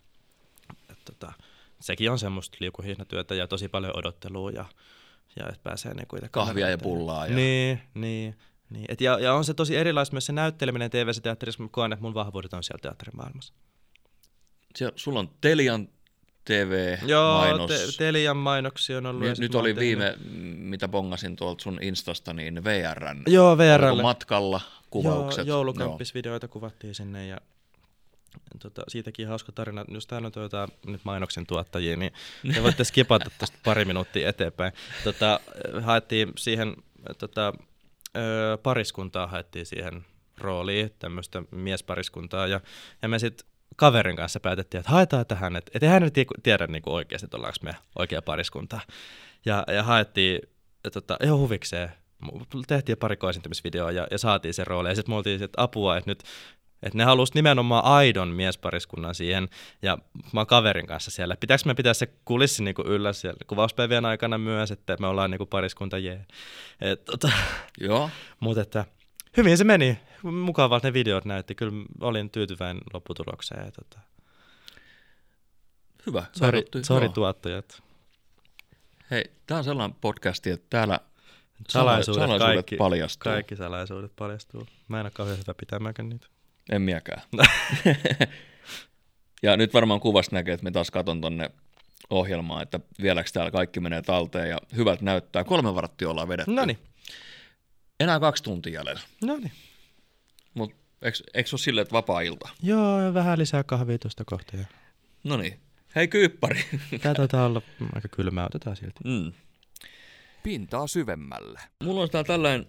[0.91, 1.33] Et, tota,
[1.81, 4.65] sekin on semmoista liukuhihnatyötä ja tosi paljon odottelua ja,
[5.37, 7.27] ja että pääsee niinku Kahvia ja pullaa.
[7.27, 7.35] Ja...
[7.37, 8.37] Niin, niin.
[8.75, 12.03] Niin, et ja, ja on se tosi erilaista myös se näytteleminen TV-teatterissa, mutta koen, että
[12.03, 13.55] mun vahvuudet on siellä teatterimaailmassa.
[14.77, 15.89] Siellä, sulla on Telian
[16.45, 17.11] TV-mainos.
[17.11, 19.23] Joo, te, Telian mainoksia on ollut.
[19.23, 20.15] Nyt, nyt oli viime,
[20.57, 23.23] mitä bongasin tuolta sun Instasta, niin VRn.
[23.27, 24.03] Joo, VRlle.
[24.03, 24.61] matkalla
[24.91, 25.47] kuvaukset.
[25.47, 27.39] Joo, joulukamppisvideoita kuvattiin sinne ja
[28.59, 29.85] tota, siitäkin hauska tarina.
[29.89, 32.13] Jos täällä on tuota, nyt mainoksen tuottajia, niin
[32.55, 34.73] te voitte skipata tästä pari minuuttia eteenpäin.
[35.05, 35.41] Tota,
[35.83, 36.77] haettiin siihen
[37.19, 37.53] tota,
[38.63, 40.05] pariskuntaa haettiin siihen
[40.39, 42.47] roolia, tämmöistä miespariskuntaa.
[42.47, 42.61] Ja,
[43.03, 43.47] ja me sitten
[43.77, 47.37] kaverin kanssa päätettiin, että haetaan tähän, että et eihän nyt tiedä niin kuin oikeasti, että
[47.37, 48.81] ollaanko me oikea pariskunta.
[49.45, 50.41] Ja, ja haettiin
[50.93, 51.93] tota, ihan huvikseen
[52.67, 54.89] tehtiin pari esiintymisvideoa ja, ja saatiin se rooli.
[54.89, 56.23] Ja sitten me oltiin, että apua, että nyt
[56.85, 59.49] että ne halusi nimenomaan aidon miespariskunnan siihen,
[59.83, 59.99] ja
[60.33, 61.37] mä oon kaverin kanssa siellä.
[61.37, 65.47] Pitääkö me pitää se kulissi niinku yllä siellä kuvauspäivien aikana myös, että me ollaan niinku
[65.47, 66.27] pariskunta jee.
[66.81, 67.31] Et, tota,
[67.81, 68.11] Joo.
[68.41, 68.85] Mutta että
[69.37, 69.99] hyvin se meni.
[70.23, 71.55] Mukavaa ne videot näytti.
[71.55, 73.65] Kyllä olin tyytyväinen lopputulokseen.
[73.65, 73.99] Ja, tota.
[76.07, 76.25] Hyvä.
[76.33, 77.83] Sorry, sorry tuottajat.
[79.11, 81.01] Hei, tää on sellainen podcasti, että täällä
[81.69, 83.33] salaisuudet, salaisuudet kaikki, paljastuu.
[83.33, 84.67] Kaikki salaisuudet paljastuu.
[84.89, 86.34] Mä en ole kauhean hyvä pitämäänkään niitä.
[86.71, 87.23] En miekään.
[89.43, 91.51] ja nyt varmaan kuvasta näkee, että me taas katon tonne
[92.11, 95.45] ohjelmaa, että vieläkö täällä kaikki menee talteen ja hyvät näyttää.
[95.45, 96.53] Kolme varttia ollaan vedetty.
[96.53, 96.79] No niin.
[98.01, 99.01] Enää kaksi tuntia jäljellä.
[99.23, 99.53] No niin.
[100.55, 102.49] Mutta eikö, eikö se ole silleen, että vapaa-ilta?
[102.63, 104.61] Joo, ja vähän lisää kahvia tuosta kohtaa.
[105.25, 105.61] No niin.
[105.95, 106.65] Hei kyyppari.
[107.03, 107.63] Tää taitaa olla
[107.95, 109.01] aika kylmää, otetaan silti.
[109.05, 109.33] Mm.
[110.43, 111.61] Pintaa syvemmälle.
[111.85, 112.67] Mulla on täällä tällainen,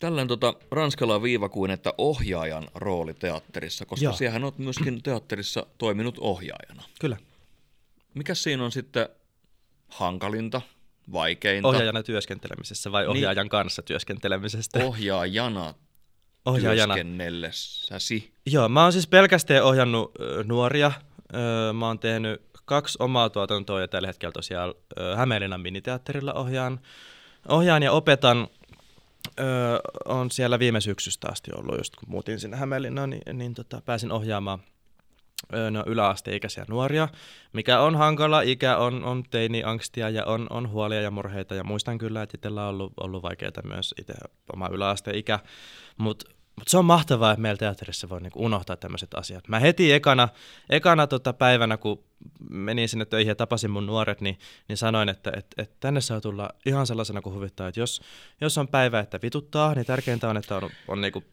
[0.00, 4.12] tällainen tota, ranskala viiva kuin, että ohjaajan rooli teatterissa, koska Joo.
[4.12, 6.82] siehän olet myöskin teatterissa toiminut ohjaajana.
[7.00, 7.16] Kyllä.
[8.14, 9.08] Mikä siinä on sitten
[9.88, 10.62] hankalinta,
[11.12, 11.68] vaikeinta?
[11.68, 14.84] Ohjaajana työskentelemisessä vai ohjaajan kanssa työskentelemisestä?
[14.84, 15.74] Ohjaajana,
[16.44, 16.94] Ohjaajana.
[16.94, 18.32] työskennellessäsi.
[18.46, 20.92] Joo, mä oon siis pelkästään ohjannut ö, nuoria.
[21.34, 26.80] Ö, mä oon tehnyt kaksi omaa tuotantoa ja tällä hetkellä tosiaan ö, Hämeenlinnan miniteatterilla ohjaan,
[27.48, 28.48] ohjaan ja opetan.
[29.40, 29.44] Ö,
[30.04, 34.12] on siellä viime syksystä asti ollut, just kun muutin sinne Hämeenlinnaan, niin, niin tota, pääsin
[34.12, 34.58] ohjaamaan
[35.70, 37.08] no, yläasteikäisiä nuoria,
[37.52, 41.54] mikä on hankala ikä, on, on teini-angstia ja on, on huolia ja murheita.
[41.54, 44.14] Ja muistan kyllä, että itsellä on ollut, ollut vaikeaa myös itse
[44.52, 45.38] oma yläasteikä,
[45.98, 49.48] mutta mutta se on mahtavaa, että meillä teatterissa voi niinku unohtaa tämmöiset asiat.
[49.48, 50.28] Mä heti ekana,
[50.70, 52.04] ekana tota päivänä, kun
[52.50, 54.38] menin sinne töihin ja tapasin mun nuoret, niin,
[54.68, 58.02] niin sanoin, että et, et tänne saa tulla ihan sellaisena kuin huvittaa, että jos,
[58.40, 61.24] jos on päivä, että vituttaa, niin tärkeintä on, että on, on niinku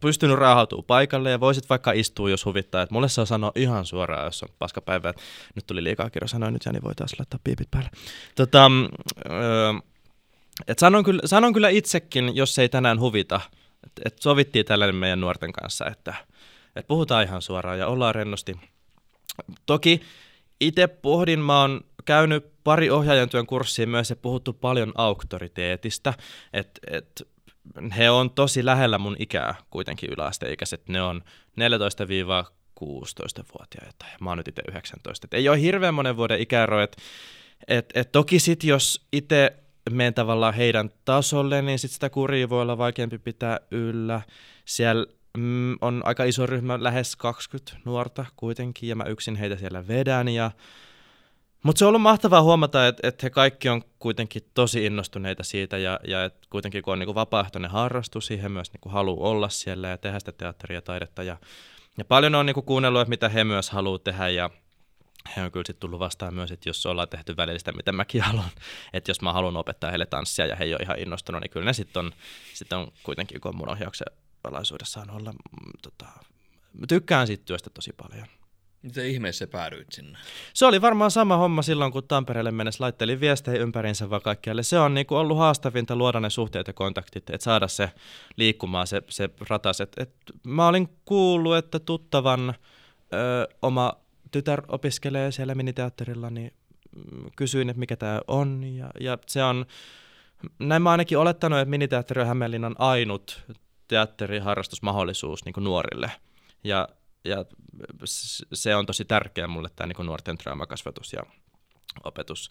[0.00, 2.82] pystynyt raahautumaan paikalle ja voisit vaikka istua, jos huvittaa.
[2.82, 5.22] Et mulle saa sanoa ihan suoraan, jos on paskapäivä, että
[5.54, 7.90] nyt tuli liikaa kirjo sanoa nyt ja niin voi taas laittaa piipit päälle.
[8.34, 8.70] Tota,
[9.30, 9.72] öö,
[10.68, 13.40] et sanon, kyllä, sanon kyllä itsekin, jos ei tänään huvita,
[13.86, 16.14] että et sovittiin tällainen meidän nuorten kanssa, että
[16.76, 18.56] et puhutaan ihan suoraan ja ollaan rennosti.
[19.66, 20.00] Toki
[20.60, 26.14] itse pohdin, mä oon käynyt pari ohjaajan työn kurssia myös ja puhuttu paljon auktoriteetista,
[26.52, 27.22] että et,
[27.96, 31.22] he on tosi lähellä mun ikää kuitenkin yläasteikäiset, ne on
[31.60, 35.26] 14-16-vuotiaita ja mä oon nyt itse 19.
[35.26, 37.02] Et ei ole hirveän monen vuoden ikäero, että
[37.68, 39.56] et, et toki sit jos itse
[39.92, 44.20] menen tavallaan heidän tasolle, niin sit sitä kuria voi olla vaikeampi pitää yllä.
[44.64, 45.06] Siellä
[45.38, 50.28] mm, on aika iso ryhmä, lähes 20 nuorta kuitenkin, ja mä yksin heitä siellä vedän.
[50.28, 50.50] Ja...
[51.62, 55.78] Mutta se on ollut mahtavaa huomata, että, että he kaikki on kuitenkin tosi innostuneita siitä,
[55.78, 59.88] ja, ja että kuitenkin kun on niin vapaaehtoinen harrastus, he myös niin haluaa olla siellä
[59.88, 61.22] ja tehdä sitä teatteria ja taidetta.
[61.22, 61.36] Ja,
[61.98, 64.50] ja paljon on niin kuunnellut, että mitä he myös haluaa tehdä, ja
[65.36, 68.50] he on kyllä sitten tullut vastaan myös, että jos ollaan tehty välillistä, mitä mäkin haluan,
[68.92, 71.66] että jos mä haluan opettaa heille tanssia ja he ei ole ihan innostunut, niin kyllä
[71.66, 72.12] ne sitten on,
[72.54, 74.06] sit on kuitenkin, kun on mun ohjauksen
[74.44, 76.06] alaisuudessaan olla, mm, tota,
[76.72, 78.26] mä tykkään siitä työstä tosi paljon.
[78.82, 80.18] Miten ihmeessä päädyit sinne?
[80.54, 84.62] Se oli varmaan sama homma silloin, kun Tampereelle mennessä laittelin viestejä ympärinsä vaan kaikkialle.
[84.62, 87.90] Se on niinku ollut haastavinta luoda ne suhteet ja kontaktit, että saada se
[88.36, 89.80] liikkumaan, se, se ratas.
[89.80, 90.14] Et, et
[90.46, 92.54] mä olin kuullut, että tuttavan
[93.12, 93.92] ö, oma
[94.30, 96.52] tytär opiskelee siellä miniteatterilla, niin
[96.96, 98.64] mm, kysyin, että mikä tämä on.
[98.64, 99.66] Ja, ja se on,
[100.58, 103.42] näin mä ainakin olettanut, että miniteatteri on Hämeenlinnan ainut
[103.88, 106.12] teatteriharrastusmahdollisuus niin nuorille.
[106.64, 106.88] Ja,
[107.24, 107.44] ja
[108.52, 111.22] se on tosi tärkeä mulle tämä niin nuorten traumakasvatus ja
[112.04, 112.48] opetus.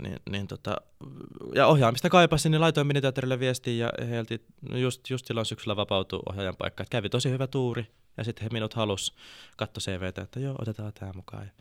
[0.00, 0.76] Niin, niin tota,
[1.54, 4.38] ja ohjaamista kaipasin, niin laitoin miniteatterille viestiä ja heiltä
[4.74, 6.82] just, just silloin syksyllä vapautui ohjaajan paikka.
[6.82, 7.86] Että kävi tosi hyvä tuuri
[8.18, 9.14] ja sitten he minut halus
[9.56, 11.44] katto CVtä, että joo, otetaan tämä mukaan.
[11.44, 11.52] Ja,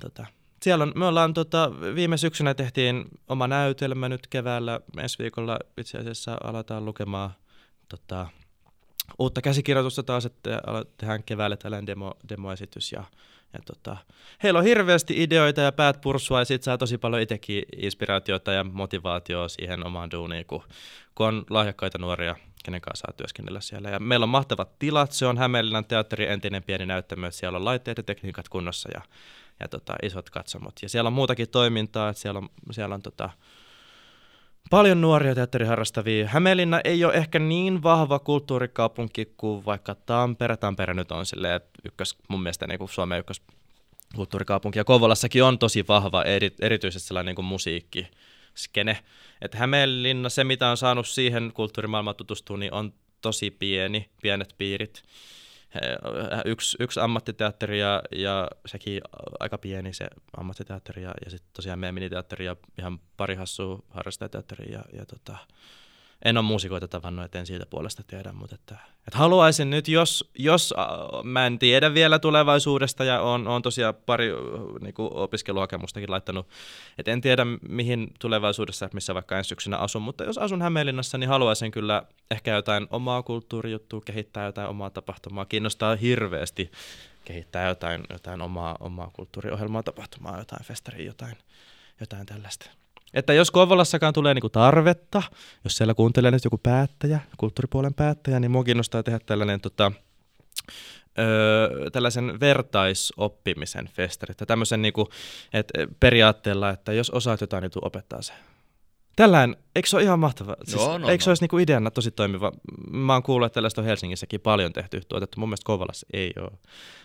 [0.00, 0.26] tota,
[0.62, 4.80] siellä on, me ollaan tota, viime syksynä tehtiin oma näytelmä nyt keväällä.
[4.98, 7.30] Ensi viikolla itse asiassa aletaan lukemaan
[7.88, 8.26] tota,
[9.18, 10.60] uutta käsikirjoitusta taas, että
[10.96, 13.04] tehdään keväällä tällainen demo, demoesitys ja,
[13.52, 13.96] ja tota,
[14.42, 18.64] heillä on hirveästi ideoita ja päät pursua ja siitä saa tosi paljon itsekin inspiraatiota ja
[18.64, 20.62] motivaatioa siihen omaan duuniin, kun,
[21.14, 22.36] kun on lahjakkaita nuoria,
[22.66, 23.90] kenen kanssa saa työskennellä siellä.
[23.90, 27.96] Ja meillä on mahtavat tilat, se on Hämeenlinnan teatterin entinen pieni näyttämö, siellä on laitteet
[27.96, 29.00] ja tekniikat kunnossa ja,
[29.60, 30.74] ja tota, isot katsomot.
[30.82, 33.30] Ja siellä on muutakin toimintaa, että siellä on, siellä on tota,
[34.70, 36.28] paljon nuoria teatteriharrastavia.
[36.28, 40.56] Hämeenlinna ei ole ehkä niin vahva kulttuurikaupunki kuin vaikka Tampere.
[40.56, 43.42] Tampere nyt on silleen ykkös, mun mielestä niin kuin Suomen ykkös
[44.14, 44.78] kulttuurikaupunki.
[44.78, 47.46] Ja Kouvolassakin on tosi vahva, eri, erityisesti sellainen niin kuin
[48.56, 49.02] musiikkiskene.
[49.40, 55.02] Et Hämeenlinna, se mitä on saanut siihen kulttuurimaailmaan tutustua, niin on tosi pieni, pienet piirit.
[56.44, 59.02] Yksi, yksi ammattiteatteri ja, ja sekin
[59.40, 64.72] aika pieni se ammattiteatteri ja, ja sitten tosiaan meidän miniteatteri ja ihan pari hassua harrastajateatteri
[64.72, 65.36] ja, ja tota,
[66.24, 70.30] en ole muusikoita tavannut, et en siitä puolesta tiedä, mutta että, että haluaisin nyt, jos,
[70.38, 70.86] jos äh,
[71.24, 74.38] mä en tiedä vielä tulevaisuudesta ja on, on tosiaan pari äh,
[74.80, 76.48] niin opiskeluhakemustakin laittanut,
[76.98, 81.28] että en tiedä mihin tulevaisuudessa, missä vaikka ensi syksynä asun, mutta jos asun Hämeenlinnassa, niin
[81.28, 86.70] haluaisin kyllä ehkä jotain omaa kulttuurijuttua, kehittää jotain omaa tapahtumaa, kiinnostaa hirveästi
[87.26, 91.36] kehittää jotain, jotain omaa, omaa kulttuuriohjelmaa, tapahtumaa, jotain festaria, jotain,
[92.00, 92.70] jotain tällaista.
[93.16, 95.22] Että jos Kouvolassakaan tulee niinku tarvetta,
[95.64, 99.92] jos siellä kuuntelee nyt joku päättäjä, kulttuuripuolen päättäjä, niin mua kiinnostaa tehdä tällainen tota,
[101.18, 104.34] öö, tällaisen vertaisoppimisen festari.
[104.34, 105.08] Tämmöisen niinku,
[105.52, 108.32] et periaatteella, että jos osaat jotain, niin opettaa se.
[109.16, 110.56] Tällään, eikö se ole ihan mahtava?
[110.64, 111.30] Siis, no, no, eikö se no.
[111.30, 112.52] olisi niinku ideana tosi toimiva?
[112.90, 115.40] Mä oon kuullut, että tällaista on Helsingissäkin paljon tehty tuotettu.
[115.40, 116.50] Mun mielestä Kouvolassa ei ole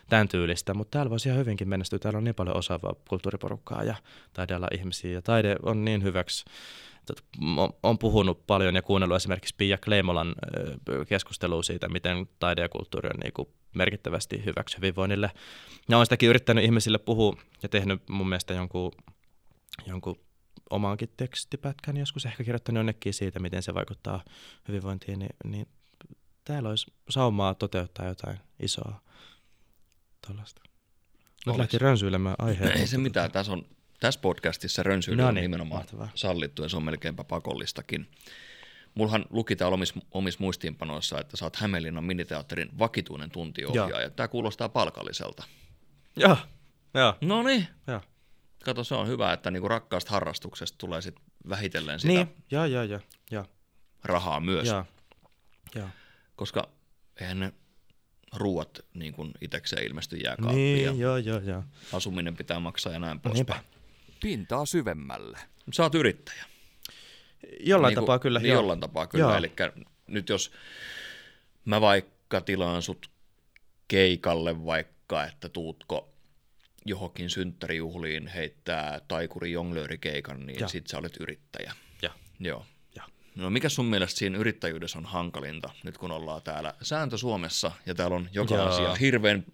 [0.10, 2.00] tämän tyylistä, mutta täällä voisi ihan hyvinkin menestyä.
[2.00, 3.96] Täällä on niin paljon osaavaa kulttuuriporukkaa ja
[4.34, 6.46] taidealla ihmisiä ja taide on niin hyväksi
[7.84, 10.36] on puhunut paljon ja kuunnellut esimerkiksi Pia Kleimolan
[11.08, 15.32] keskustelua siitä, miten taide ja kulttuuri on niin merkittävästi hyväksi hyvinvoinnille.
[15.90, 18.92] Ja olen sitäkin yrittänyt ihmisille puhua ja tehnyt mun mielestä jonkun,
[19.86, 20.20] jonkun
[20.72, 24.24] omaankin tekstipätkän joskus ehkä kirjoittanut jonnekin siitä, miten se vaikuttaa
[24.68, 25.68] hyvinvointiin, niin, niin
[26.44, 29.02] täällä olisi saumaa toteuttaa jotain isoa
[30.28, 30.62] tuollaista.
[31.46, 32.78] Nyt lähti rönsyilemään aiheen.
[32.78, 33.66] Ei se mitään, tässä, on,
[34.00, 36.10] tässä podcastissa rönsyily no on niin, nimenomaan mahtavaa.
[36.16, 38.08] sallittu ja se on melkeinpä pakollistakin.
[38.96, 44.10] Mullahan luki täällä omissa omis muistiinpanoissa, että sä oot Hämeenlinnan miniteatterin vakituinen tuntiohjaaja.
[44.10, 45.44] Tämä kuulostaa palkalliselta.
[46.16, 46.38] Joo,
[46.94, 47.18] joo.
[47.22, 47.68] No niin.
[48.64, 51.16] Kato, se on hyvä, että niinku rakkaasta harrastuksesta tulee sit
[51.50, 52.36] vähitellen sitä niin.
[52.52, 53.00] ja, ja, ja,
[53.32, 53.46] ja.
[54.04, 54.68] rahaa myös.
[54.68, 54.86] Ja.
[55.76, 55.90] Ja.
[56.36, 56.70] Koska
[57.20, 57.54] eihän ne
[58.36, 60.86] ruuat niin kuin itsekseen ilmesty jääkaappiin.
[60.86, 61.64] Niin, joo, joo, joo.
[61.94, 63.62] Asuminen pitää maksaa ja näin poispäin.
[64.22, 65.40] Pintaa syvemmälle.
[65.74, 66.46] Sä oot yrittäjä.
[67.60, 68.40] Jollain niin tapaa kyllä.
[68.40, 69.38] Niin jollain tapaa kyllä.
[69.38, 69.52] Eli
[70.08, 70.52] nyt jos
[71.66, 73.10] mä vaikka tilaan sut
[73.88, 76.11] keikalle vaikka, että tuutko
[76.86, 80.68] johonkin synttärijuhliin heittää taikuri jonglöörikeikan, niin ja.
[80.68, 81.74] sit sä olet yrittäjä.
[82.02, 82.12] Ja.
[82.40, 82.66] Joo.
[82.96, 83.04] Ja.
[83.36, 87.96] No mikä sun mielestä siinä yrittäjyydessä on hankalinta, nyt kun ollaan täällä sääntö Suomessa ja
[87.96, 88.66] täällä on joka Joo.
[88.66, 89.46] asia hirveän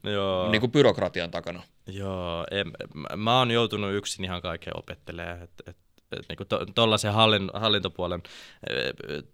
[0.51, 1.63] Niin kuin byrokratian takana?
[1.87, 2.71] Joo, en,
[3.15, 5.77] mä oon joutunut yksin ihan kaikkea opettelemaan, että et
[6.11, 8.23] niin tuollaisen hallin, hallintopuolen.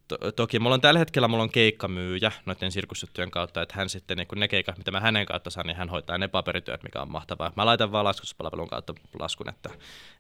[0.07, 4.17] To, toki mulla on tällä hetkellä mulla on keikkamyyjä noiden sirkusjuttujen kautta, että hän sitten
[4.17, 7.11] niin ne keikat, mitä mä hänen kautta saan, niin hän hoitaa ne paperityöt, mikä on
[7.11, 7.53] mahtavaa.
[7.55, 9.69] Mä laitan vaan laskutuspalvelun kautta laskun, että,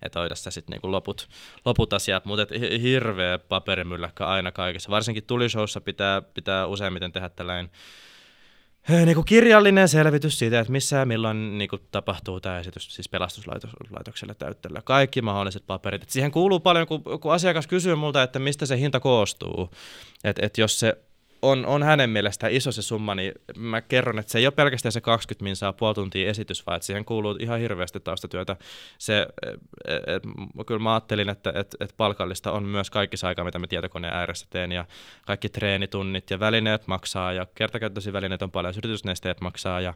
[0.01, 1.29] että hoida sitä sitten niin loput,
[1.65, 2.45] loput asiat, mutta
[2.81, 4.89] hirveä paperimylläkkä aina kaikessa.
[4.89, 7.71] Varsinkin tulishowssa pitää, pitää useimmiten tehdä tällainen
[8.89, 13.09] niin kuin kirjallinen selvitys siitä, että missä ja milloin niin kuin tapahtuu tämä esitys siis
[13.09, 14.81] pelastuslaitokselle täyttelyllä.
[14.81, 16.03] Kaikki mahdolliset paperit.
[16.03, 19.69] Et siihen kuuluu paljon, kun, kun asiakas kysyy multa, että mistä se hinta koostuu.
[20.23, 20.97] Että et jos se
[21.43, 24.91] on, on hänen mielestään iso se summa, niin mä kerron, että se ei ole pelkästään
[24.91, 28.55] se 20 min saa puoli tuntia esitys, vaan että siihen kuuluu ihan hirveästi taustatyötä.
[28.97, 29.27] Se,
[29.87, 30.23] et, et,
[30.67, 34.13] kyllä mä ajattelin, että et, et palkallista on myös kaikki se aika, mitä mä tietokoneen
[34.13, 34.85] ääressä teen, ja
[35.25, 39.93] kaikki treenitunnit ja välineet maksaa, ja kertakäyttöisiä välineet on paljon, yritysnesteet maksaa, ja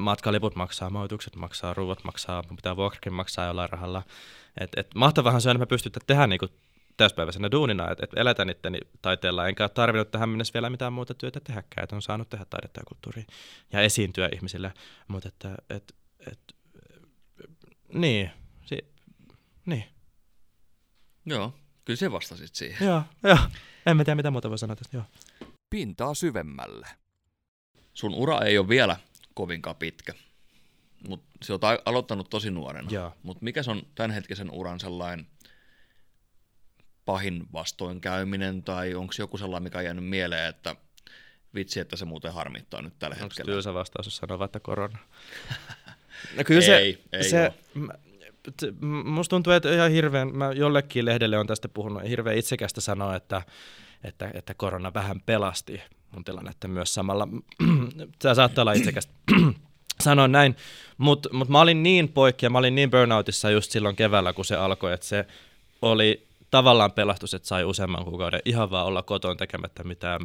[0.00, 4.02] matkaliput maksaa, majoitukset maksaa, ruuat maksaa, pitää vuokrakin maksaa jollain rahalla.
[4.60, 6.46] Et, et mahtavahan se on, että me pystytään tehdä niinku
[6.98, 11.14] täyspäiväisenä duunina, että, että eletän itteni taiteella, enkä ole tarvinnut tähän mennessä vielä mitään muuta
[11.14, 13.24] työtä tehdäkään, että on saanut tehdä taidetta ja kulttuuria
[13.72, 14.72] ja esiintyä ihmisille,
[15.08, 15.94] mutta että, että,
[16.32, 16.54] että
[17.92, 18.30] niin,
[18.64, 18.78] si,
[19.66, 19.84] niin.
[21.26, 22.86] Joo, kyllä se vastasit siihen.
[22.86, 23.38] Joo, joo.
[23.86, 25.04] En mä tiedä, mitä muuta voi sanoa tästä, joo.
[25.70, 26.86] Pintaa syvemmälle.
[27.94, 28.96] Sun ura ei ole vielä
[29.34, 30.14] kovinkaan pitkä,
[31.08, 33.12] mutta se on aloittanut tosi nuorena.
[33.22, 35.26] Mutta mikä se on tämänhetkisen uran sellainen
[37.08, 40.76] pahin vastoinkäyminen, tai onko joku sellainen, mikä on jäänyt mieleen, että
[41.54, 43.52] vitsi, että se muuten harmittaa nyt tällä onko hetkellä.
[43.52, 44.98] Onko se vastaus, jos sanoo, että korona?
[46.36, 47.52] No kyllä se, ei, ei se,
[49.04, 53.42] musta tuntuu, että ihan hirveän, mä jollekin lehdelle on tästä puhunut, hirveän itsekästä sanoa, että,
[54.04, 57.28] että, että korona vähän pelasti mun tilannetta myös samalla.
[58.18, 59.12] Tämä saattaa olla itsekästä
[60.00, 60.56] sanoa näin,
[60.98, 64.44] mutta mut mä olin niin poikki ja mä olin niin burnoutissa just silloin keväällä, kun
[64.44, 65.26] se alkoi, että se
[65.82, 70.20] oli tavallaan pelastus, että sai useamman kuukauden ihan vaan olla koton tekemättä mitään.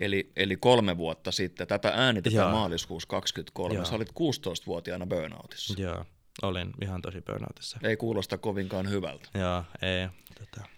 [0.00, 3.84] Eli, eli kolme vuotta sitten, tätä äänitetään maaliskuussa 23, Joo.
[3.84, 5.82] sä olit 16-vuotiaana burnoutissa.
[5.82, 6.04] Joo,
[6.42, 7.78] olin ihan tosi burnoutissa.
[7.82, 9.28] Ei kuulosta kovinkaan hyvältä.
[9.34, 10.08] Joo, ei.
[10.38, 10.68] Tota.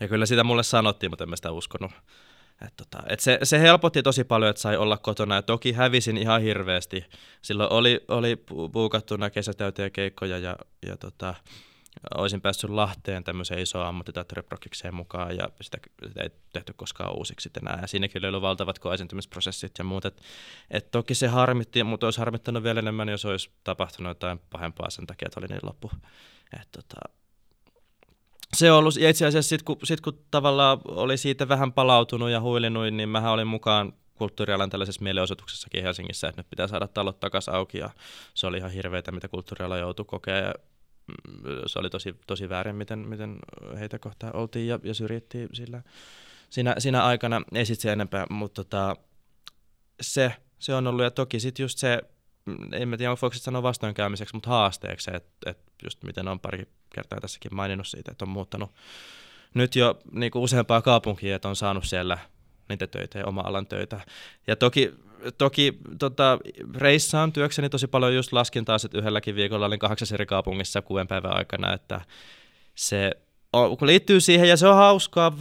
[0.00, 1.90] Ja kyllä sitä mulle sanottiin, mutta en mä sitä uskonut.
[2.66, 6.16] Et tota, et se, se helpotti tosi paljon, että sai olla kotona ja toki hävisin
[6.16, 7.04] ihan hirveästi.
[7.42, 10.56] Silloin oli, oli pu- puukattuna kesätäyteen keikkoja ja,
[10.86, 11.34] ja tota,
[12.14, 15.78] olisin päässyt Lahteen tämmöiseen isoon ammattiteatteriprokkikseen mukaan ja sitä,
[16.08, 17.78] sitä ei tehty koskaan uusiksi enää.
[17.82, 20.04] Ja siinäkin oli ollut valtavat koesiintymisprosessit ja muut.
[20.04, 20.22] Et,
[20.70, 25.06] et toki se harmitti, mutta olisi harmittanut vielä enemmän, jos olisi tapahtunut jotain pahempaa sen
[25.06, 25.90] takia, että oli niin loppu.
[26.60, 27.00] Et tota,
[28.56, 32.30] se on ollut, ja itse asiassa sitten kun, sit, kun tavallaan oli siitä vähän palautunut
[32.30, 37.20] ja huilinut, niin mähän olin mukaan kulttuurialan tällaisessa mielenosoituksessakin Helsingissä, että nyt pitää saada talot
[37.20, 37.90] takaisin auki ja
[38.34, 40.54] se oli ihan hirveätä, mitä kulttuuriala joutui kokea ja
[41.66, 43.38] se oli tosi, tosi väärin, miten, miten
[43.78, 45.82] heitä kohtaan oltiin ja, ja syrjittiin sillä,
[46.50, 48.96] siinä, siinä aikana, ei sitten se enempää, mutta tota,
[50.00, 52.02] se, se on ollut ja toki sitten just se,
[52.44, 56.68] mm, en mä tiedä voiko sanoa vastoinkäymiseksi, mutta haasteeksi, että et just miten on pari
[56.94, 58.70] kertaa tässäkin maininnut siitä, että on muuttanut
[59.54, 62.18] nyt jo niin kuin useampaa kaupunkia, että on saanut siellä
[62.68, 64.00] niitä töitä ja oma alan töitä.
[64.46, 64.94] Ja toki,
[65.38, 66.38] toki tota,
[66.76, 71.06] reissaan työkseni tosi paljon just laskin taas, että yhdelläkin viikolla olin kahdeksassa eri kaupungissa kuuden
[71.06, 72.00] päivän aikana, että
[72.74, 73.12] se
[73.52, 75.32] on, kun liittyy siihen ja se on hauskaa,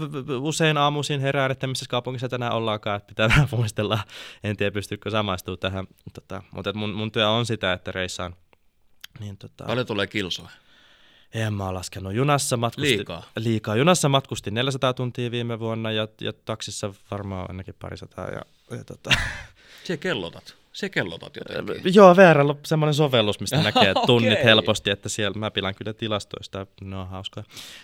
[0.42, 4.00] usein aamuisin herään, että missä kaupungissa tänään ollaankaan, että pitää vähän muistella,
[4.44, 8.36] en tiedä pystyykö samaistumaan tähän, tota, mutta mun, mun työ on sitä, että reissaan.
[9.20, 10.50] Niin, tota, Paljon tulee kilsoja.
[11.34, 12.14] en mä ole laskenut.
[12.14, 13.24] Junassa matkustin, Liikaa.
[13.36, 13.76] liikaa.
[13.76, 18.28] Junassa matkustin 400 tuntia viime vuonna ja, ja taksissa varmaan ainakin parisataa.
[18.28, 19.09] Ja, ja tota,
[19.84, 20.55] Se kellotat.
[20.74, 21.93] Se kellotat jotenkin.
[21.95, 26.68] joo, VRL on semmoinen sovellus, mistä näkee tunnit helposti, että siellä mä pilän kyllä tilastoista,
[26.82, 27.43] ne on hauskaa.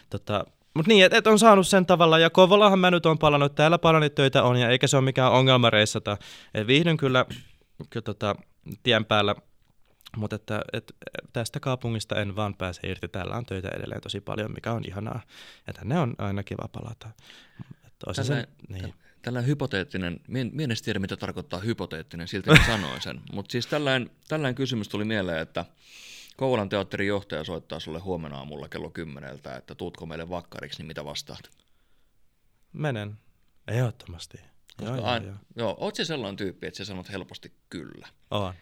[0.09, 3.55] Tota, mutta niin, että et on saanut sen tavalla, ja Kovolahan mä nyt on palannut,
[3.55, 6.17] täällä paljon töitä on, ja eikä se ole mikään ongelma reissata.
[6.53, 7.25] Et viihdyn kyllä,
[7.89, 8.35] kyllä tota,
[8.83, 9.35] tien päällä,
[10.17, 10.95] mutta että, et,
[11.33, 13.07] tästä kaupungista en vaan pääse irti.
[13.07, 15.21] Täällä on töitä edelleen tosi paljon, mikä on ihanaa.
[15.67, 17.09] Ja tänne on aina kiva palata.
[17.87, 18.93] Että olisi se, Tällä- niin.
[19.21, 23.21] Tällainen hypoteettinen, mie en, mie en edes tiedä mitä tarkoittaa hypoteettinen, silti mä sanoin sen.
[23.33, 25.65] Mutta siis tällainen, tällainen kysymys tuli mieleen, että
[26.37, 31.05] Kouvolan teatterin johtaja soittaa sulle huomenna aamulla kello kymmeneltä, että tuutko meille vakkariksi, niin mitä
[31.05, 31.49] vastaat?
[32.73, 33.17] Menen.
[33.67, 34.37] Ehdottomasti.
[34.77, 35.35] Koska Joo, joo, aina, joo.
[35.55, 38.07] joo, oot se sellainen tyyppi, että sä sanot helposti kyllä.
[38.31, 38.53] On.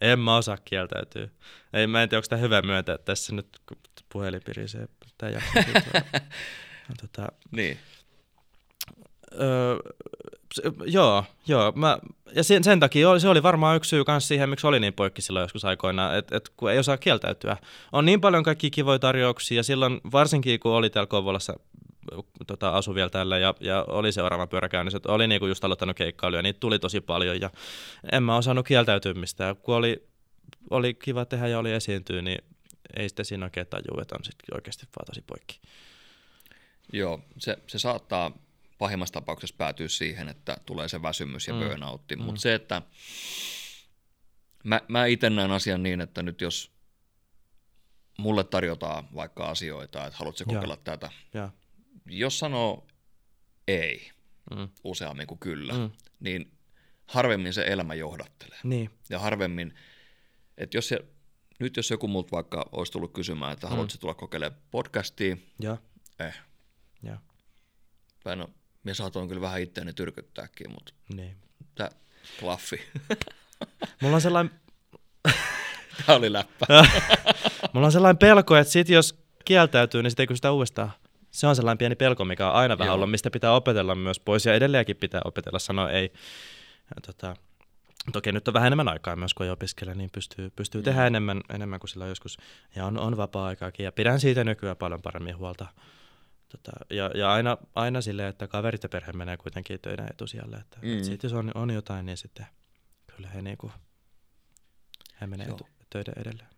[0.00, 1.28] En mä osaa kieltäytyä.
[1.72, 3.76] Ei, mä en tiedä, onko tämä hyvä myöntää että tässä nyt, kun
[4.08, 4.88] puhelin pirisee,
[5.18, 5.72] tämä jakso.
[7.00, 7.78] tota, Niin.
[9.32, 9.76] Öö,
[10.86, 11.72] joo, joo.
[11.72, 11.98] Mä,
[12.34, 15.22] ja sen, sen takia se oli varmaan yksi syy myös siihen, miksi oli niin poikki
[15.22, 17.56] silloin joskus aikoinaan, että et, kun ei osaa kieltäytyä.
[17.92, 21.54] On niin paljon kaikkia kivoja tarjouksia, ja silloin varsinkin kun oli täällä Kouvolassa
[22.46, 25.96] tota, asu vielä täällä ja, ja oli seuraava pyörä käynnissä, että oli niinku just aloittanut
[25.96, 27.50] keikkailuja, niitä tuli tosi paljon ja
[28.12, 29.56] en mä osannut kieltäytyä mistään.
[29.56, 30.08] Kun oli,
[30.70, 32.38] oli kiva tehdä ja oli esiintyä, niin
[32.96, 35.60] ei sitten siinä oikein tajua, että on sitten oikeasti vaan tosi poikki.
[36.92, 38.32] Joo, se, se saattaa
[38.78, 41.60] pahimmassa tapauksessa päätyä siihen, että tulee se väsymys ja mm.
[41.60, 42.22] burnoutti, mm.
[42.22, 42.82] mutta se, että
[44.64, 46.72] mä, mä itse näen asian niin, että nyt jos
[48.18, 51.50] mulle tarjotaan vaikka asioita, että haluatko kokeilla tätä, Ja,
[52.06, 52.86] jos sanoo
[53.68, 54.10] ei
[54.56, 55.78] mm, useammin kuin kyllä, Mm.
[55.78, 55.90] mm.
[56.20, 56.52] niin
[57.06, 58.58] harvemmin se elämä johdattelee.
[58.64, 59.74] niin, Ja harvemmin,
[60.58, 60.98] että jos se,
[61.58, 65.76] nyt jos joku multa vaikka olisi tullut kysymään, että haluatko tulla kokeilemaan podcastia, ja,
[66.20, 66.34] eh,
[67.02, 67.18] ja,
[68.24, 68.50] tai no,
[68.86, 71.36] minä saatoin kyllä vähän itseäni tyrkyttääkin, mutta niin.
[71.74, 71.90] tämä
[72.40, 72.80] klaffi,
[74.02, 74.60] Mulla on sellainen
[76.06, 76.66] tämä oli läppä.
[77.72, 80.92] Mulla on sellainen pelko, että sit jos kieltäytyy, niin sitten ei kysytä uudestaan.
[81.30, 82.94] Se on sellainen pieni pelko, mikä on aina vähän Joo.
[82.94, 84.46] ollut, mistä pitää opetella myös pois.
[84.46, 86.12] Ja edelleenkin pitää opetella sanoa ei.
[86.94, 87.36] Ja tota,
[88.12, 90.84] toki nyt on vähän enemmän aikaa myös, kun ei opiskele, niin pystyy, pystyy mm.
[90.84, 92.36] tehdä enemmän, enemmän kuin silloin joskus.
[92.76, 93.84] Ja on, on vapaa-aikaakin.
[93.84, 95.66] Ja pidän siitä nykyään paljon paremmin huolta.
[96.48, 100.56] Tota, ja, ja aina, aina silleen, että kaverit ja perhe menee kuitenkin töiden etusijalle.
[100.56, 100.88] Että, mm.
[100.88, 100.98] Mm.
[100.98, 102.46] et sit jos on, on jotain, niin sitten
[103.16, 103.72] kyllä he, niinku,
[105.20, 106.48] he menee etu, töiden edelleen.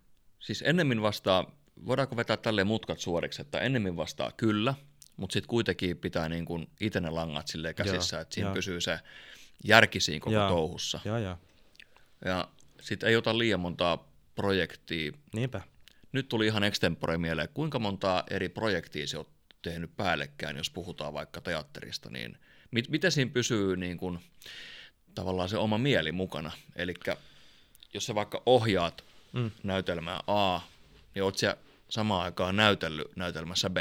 [0.40, 1.52] Siis ennemmin vastaa,
[1.86, 4.74] voidaanko vetää tälleen mutkat suoriksi, että ennemmin vastaa kyllä,
[5.16, 8.54] mutta sitten kuitenkin pitää niin kuin itse ne langat silleen käsissä, Joo, että siinä joo.
[8.54, 9.00] pysyy se
[9.64, 10.48] järki siinä koko Joo.
[10.48, 11.00] touhussa.
[11.04, 11.38] Joo, joo.
[12.24, 12.48] Ja
[12.80, 15.12] sitten ei ota liian montaa projektia.
[15.34, 15.60] Niinpä.
[16.12, 21.12] Nyt tuli ihan extempore mieleen, kuinka montaa eri projektia se oot tehnyt päällekkäin, jos puhutaan
[21.12, 22.38] vaikka teatterista, niin
[22.70, 24.18] mit, miten siinä pysyy niin kuin,
[25.14, 26.52] tavallaan se oma mieli mukana?
[26.76, 26.94] Eli
[27.94, 29.50] jos sä vaikka ohjaat Mm.
[29.62, 30.60] näytelmää A,
[31.14, 31.56] niin oot sä
[31.88, 33.76] samaan aikaan näytellyt näytelmässä B.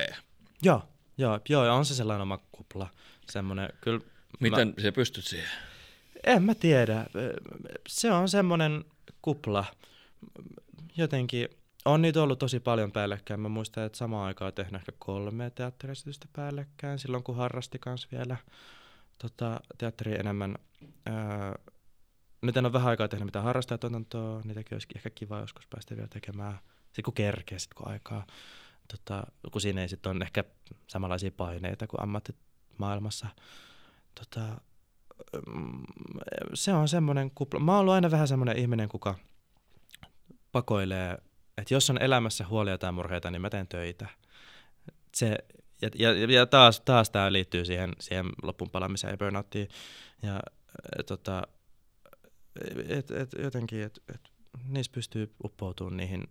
[0.61, 0.83] Joo,
[1.17, 2.89] joo, joo, ja on se sellainen oma kupla.
[3.29, 3.99] Semmoinen, kyllä...
[4.39, 4.81] Miten mä...
[4.81, 5.49] se pystyt siihen?
[6.23, 7.05] En mä tiedä.
[7.87, 8.85] Se on semmoinen
[9.21, 9.65] kupla.
[10.97, 11.49] Jotenkin
[11.87, 13.39] on niitä ollut tosi paljon päällekkäin.
[13.39, 18.37] Mä muistan, että samaan aikaan tehnyt ehkä kolme teatteriesitystä päällekkäin silloin, kun harrasti kans vielä
[19.17, 20.55] tota, teatteri enemmän.
[21.07, 21.73] Öö,
[22.41, 26.07] nyt en ole vähän aikaa tehnyt mitään harrastajatuotantoa, niitäkin olisi ehkä kiva joskus päästä vielä
[26.07, 26.59] tekemään.
[26.85, 28.25] Sitten kun kerkee, sit kun aikaa.
[28.87, 30.43] Tota, kun siinä ei sitten ole ehkä
[30.87, 33.27] samanlaisia paineita kuin ammattimaailmassa.
[34.15, 34.61] Tota,
[35.47, 35.83] mm,
[36.53, 37.59] se on semmoinen kupla.
[37.59, 39.15] Mä oon ollut aina vähän semmoinen ihminen, kuka
[40.51, 41.17] pakoilee,
[41.57, 44.07] että jos on elämässä huolia tai murheita, niin mä teen töitä.
[45.15, 45.37] Se,
[45.81, 49.67] ja, ja, ja taas, taas tämä liittyy siihen, siihen loppuun palaamiseen ja burnouttiin.
[50.21, 50.39] Ja
[50.99, 51.47] et, tota,
[52.87, 54.31] et, et, jotenkin, että et,
[54.67, 56.23] niissä pystyy uppoutumaan niihin,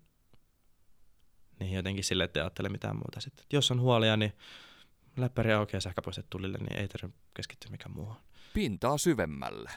[1.60, 3.20] niihin jotenkin sille, että ajattele mitään muuta.
[3.20, 4.32] Sitten, jos on huolia, niin
[5.16, 8.16] läppäri auki ja sähköpostit tulille, niin ei tarvitse keskittyä mikään muuhun.
[8.54, 9.70] Pintaa syvemmälle.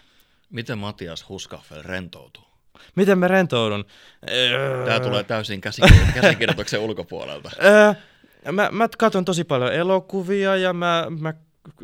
[0.49, 2.48] Miten Matias Huskaffel rentoutuu?
[2.95, 3.85] Miten mä rentoudun?
[4.85, 5.61] Tämä tulee täysin
[6.13, 7.51] käsikirjoituksen ulkopuolelta.
[8.51, 11.33] mä, mä katson tosi paljon elokuvia ja mä, mä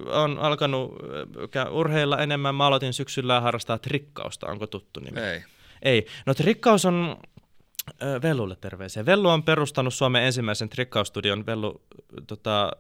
[0.07, 0.95] on alkanut
[1.71, 2.55] urheilla enemmän.
[2.55, 4.47] Mä aloitin syksyllä harrastaa trikkausta.
[4.47, 5.19] Onko tuttu nimi?
[5.19, 5.43] Ei.
[5.81, 6.05] Ei.
[6.25, 7.17] No trikkaus on
[8.21, 9.05] Vellulle terveisiä.
[9.05, 11.45] Vellu on perustanut Suomen ensimmäisen trikkaustudion.
[11.45, 11.81] Vellu
[12.27, 12.71] tota,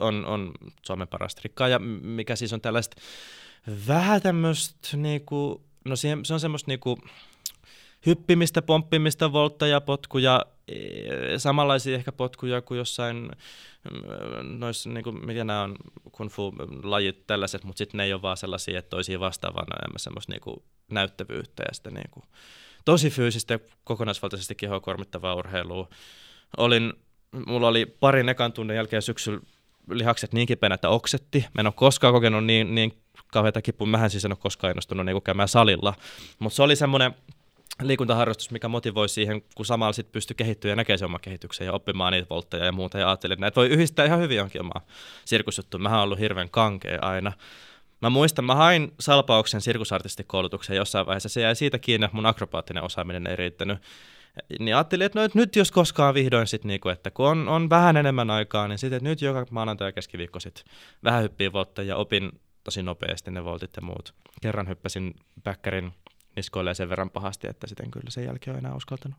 [0.00, 2.96] on, on Suomen paras trikkaaja, mikä siis on tällaista
[3.88, 6.98] vähän tämmöistä niinku, no se on semmoista niinku,
[8.06, 13.30] hyppimistä, pomppimista, voltteja, potkuja, e, samanlaisia ehkä potkuja kuin jossain
[13.92, 15.76] mm, noissa, niin kuin, mikä nämä on,
[16.12, 20.32] kung fu-lajit tällaiset, mutta sitten ne ei ole vaan sellaisia, että toisiin vastaavana enemmän semmoista
[20.32, 22.24] niin näyttävyyttä ja sitten niin kuin,
[22.84, 25.88] tosi fyysistä ja kokonaisvaltaisesti kehoa kormittavaa urheilua.
[26.56, 26.92] Olin,
[27.46, 29.40] mulla oli parin ekan tunnin jälkeen syksyllä
[29.90, 31.46] lihakset niin kipeänä, että oksetti.
[31.54, 32.98] Mä en ole koskaan kokenut niin, niin
[33.32, 33.86] kauheita kipua.
[33.86, 35.94] Mähän siis en ole koskaan innostunut niin käymään salilla.
[36.38, 37.14] Mutta se oli semmoinen
[37.82, 41.72] liikuntaharrastus, mikä motivoi siihen, kun samalla sitten pystyy kehittyä ja näkee sen oman kehityksen ja
[41.72, 42.98] oppimaan niitä voltteja ja muuta.
[42.98, 44.86] Ja ajattelin, että näitä voi yhdistää ihan hyvin jonkin omaa
[45.24, 45.82] sirkusjuttuun.
[45.82, 47.32] Mähän ollut hirveän kankea aina.
[48.00, 51.28] Mä muistan, mä hain salpauksen sirkusartistikoulutukseen jossain vaiheessa.
[51.28, 53.78] Se jäi siitä kiinni, että mun akrobaattinen osaaminen ei riittänyt.
[54.58, 57.70] Niin ajattelin, että no, että nyt jos koskaan vihdoin sitten, niinku, että kun on, on
[57.70, 60.64] vähän enemmän aikaa, niin sitten nyt joka maanantai ja keskiviikko sitten
[61.04, 64.14] vähän hyppii voltteja ja opin tosi nopeasti ne voltit ja muut.
[64.42, 65.14] Kerran hyppäsin
[65.44, 65.92] backerin
[66.36, 69.18] niskoilee sen verran pahasti, että sitten kyllä sen jälkeen on enää uskaltanut.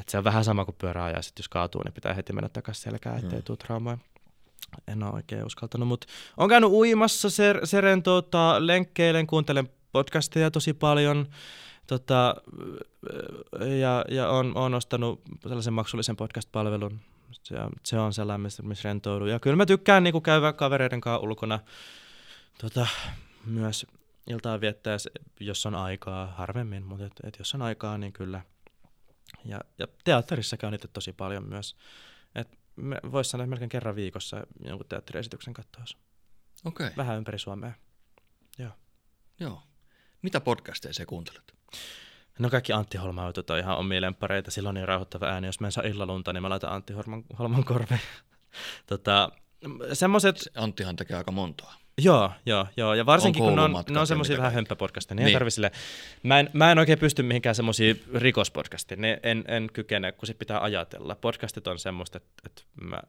[0.00, 2.82] Et se on vähän sama kuin pyöräajaa, että jos kaatuu, niin pitää heti mennä takaisin
[2.82, 3.44] selkään, ettei mm.
[3.44, 3.98] tule traumaa.
[4.88, 6.06] En ole oikein uskaltanut, mutta
[6.36, 11.26] on käynyt uimassa, se, se rentouttaa, lenkkeilen, kuuntelen podcasteja tosi paljon.
[11.86, 12.34] Tota,
[13.80, 17.00] ja, ja on, on ostanut sellaisen maksullisen podcast-palvelun.
[17.42, 19.28] Se, se on sellainen, missä, rentoudun.
[19.28, 21.58] Ja kyllä mä tykkään niin käydä kavereiden kanssa ulkona
[22.60, 22.86] tota,
[23.44, 23.86] myös
[24.26, 24.96] iltaa viettää,
[25.40, 28.40] jos on aikaa, harvemmin, mutta et, et jos on aikaa, niin kyllä.
[29.44, 31.76] Ja, ja teatterissa käyn itse tosi paljon myös.
[32.34, 32.58] Et
[33.12, 35.96] voisi sanoa, että melkein kerran viikossa jonkun teatteriesityksen katsoisi.
[36.64, 36.86] Okei.
[36.86, 36.96] Okay.
[36.96, 37.72] Vähän ympäri Suomea.
[38.58, 38.72] Joo.
[39.40, 39.62] Joo.
[40.22, 41.55] Mitä podcasteja sä kuuntelet?
[42.38, 44.50] No kaikki Antti Holman jutut on ihan omia lempareita.
[44.50, 45.46] Silloin on niin rauhoittava ääni.
[45.46, 48.00] Jos mä en saa illalunta, niin mä laitan Antti Holman, Holman korveen.
[48.86, 49.32] tota,
[49.92, 50.36] semmoset...
[50.56, 51.74] Anttihan tekee aika montaa.
[51.98, 52.94] Joo, joo, joo.
[52.94, 55.50] Ja varsinkin on kun ne on, ne on semmoisia vähän hömppäpodcasteja, niin, niin.
[55.50, 55.70] Sille,
[56.22, 60.38] mä, en, mä en oikein pysty mihinkään semmoisiin rikospodcastiin, ne, en, en kykene, kun sit
[60.38, 61.14] pitää ajatella.
[61.14, 63.02] Podcastit on semmoista, että, että mä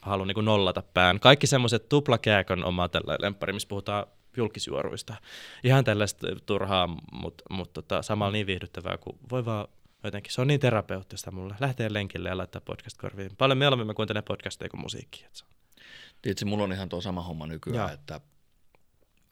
[0.00, 1.20] haluan niin nollata pään.
[1.20, 4.06] Kaikki semmoiset tuplakääkön oma tällainen lemppari, missä puhutaan
[4.38, 5.16] julkisjuoruista.
[5.64, 9.68] Ihan tällaista turhaa, mutta mut tota, samalla niin viihdyttävää, kun voi vaan
[10.04, 11.54] jotenkin, se on niin terapeuttista mulle.
[11.60, 13.36] Lähteä lenkille ja laittaa podcast korviin.
[13.38, 15.28] Paljon mieluummin mä kuuntelen podcasteja kuin musiikkia.
[16.22, 17.94] Tietysti mulla on ihan tuo sama homma nykyään, ja.
[17.94, 18.20] että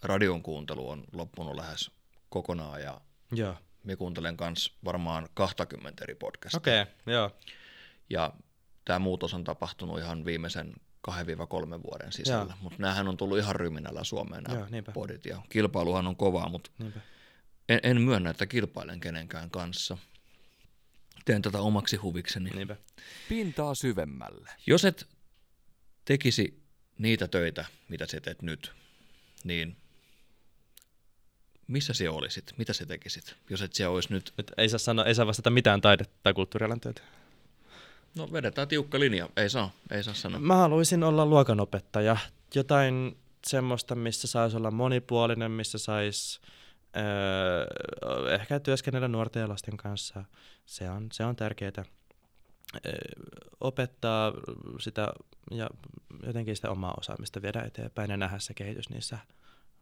[0.02, 1.90] radion kuuntelu on loppunut lähes
[2.28, 3.00] kokonaan ja
[3.34, 3.54] ja.
[3.84, 6.59] me kuuntelen kanssa varmaan 20 eri podcastia.
[6.59, 7.30] Okei, okay, joo.
[8.11, 8.32] Ja
[8.84, 10.74] tämä muutos on tapahtunut ihan viimeisen
[11.11, 11.12] 2-3
[11.82, 16.16] vuoden sisällä, mutta näähän on tullut ihan ryminällä Suomeen nämä Joo, podit ja kilpailuhan on
[16.16, 16.70] kovaa, mutta
[17.68, 19.98] en, en myönnä, että kilpailen kenenkään kanssa.
[21.24, 22.50] Teen tätä omaksi huvikseni.
[22.50, 22.76] Niinpä.
[23.28, 24.50] Pintaa syvemmälle.
[24.66, 25.07] Jos et
[26.04, 26.62] tekisi
[26.98, 28.72] niitä töitä, mitä sä teet nyt,
[29.44, 29.76] niin
[31.66, 32.54] missä se olisit?
[32.59, 34.34] Mitä sä tekisit, jos et siellä olisi nyt?
[34.36, 37.02] nyt ei, saa sanoa, ei saa vastata mitään taide- tai kulttuurialan työtä.
[38.16, 39.28] No vedetään tiukka linja.
[39.36, 40.40] Ei saa, ei saa sanoa.
[40.40, 42.16] Mä haluaisin olla luokanopettaja.
[42.54, 46.40] Jotain semmoista, missä saisi olla monipuolinen, missä saisi
[46.96, 50.24] öö, ehkä työskennellä nuorten ja lasten kanssa.
[50.66, 51.84] Se on, se on tärkeää.
[52.86, 52.92] Öö,
[53.60, 54.32] opettaa
[54.80, 55.12] sitä
[55.50, 55.70] ja
[56.26, 59.18] jotenkin sitä omaa osaamista viedä eteenpäin ja nähdä se kehitys niissä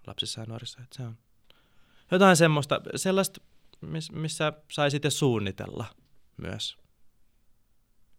[0.07, 0.80] lapsissa ja nuorissa.
[0.82, 1.16] Että se on
[2.11, 3.41] jotain semmoista, sellaista,
[3.80, 5.85] miss, missä sai sitten suunnitella
[6.37, 6.84] myös.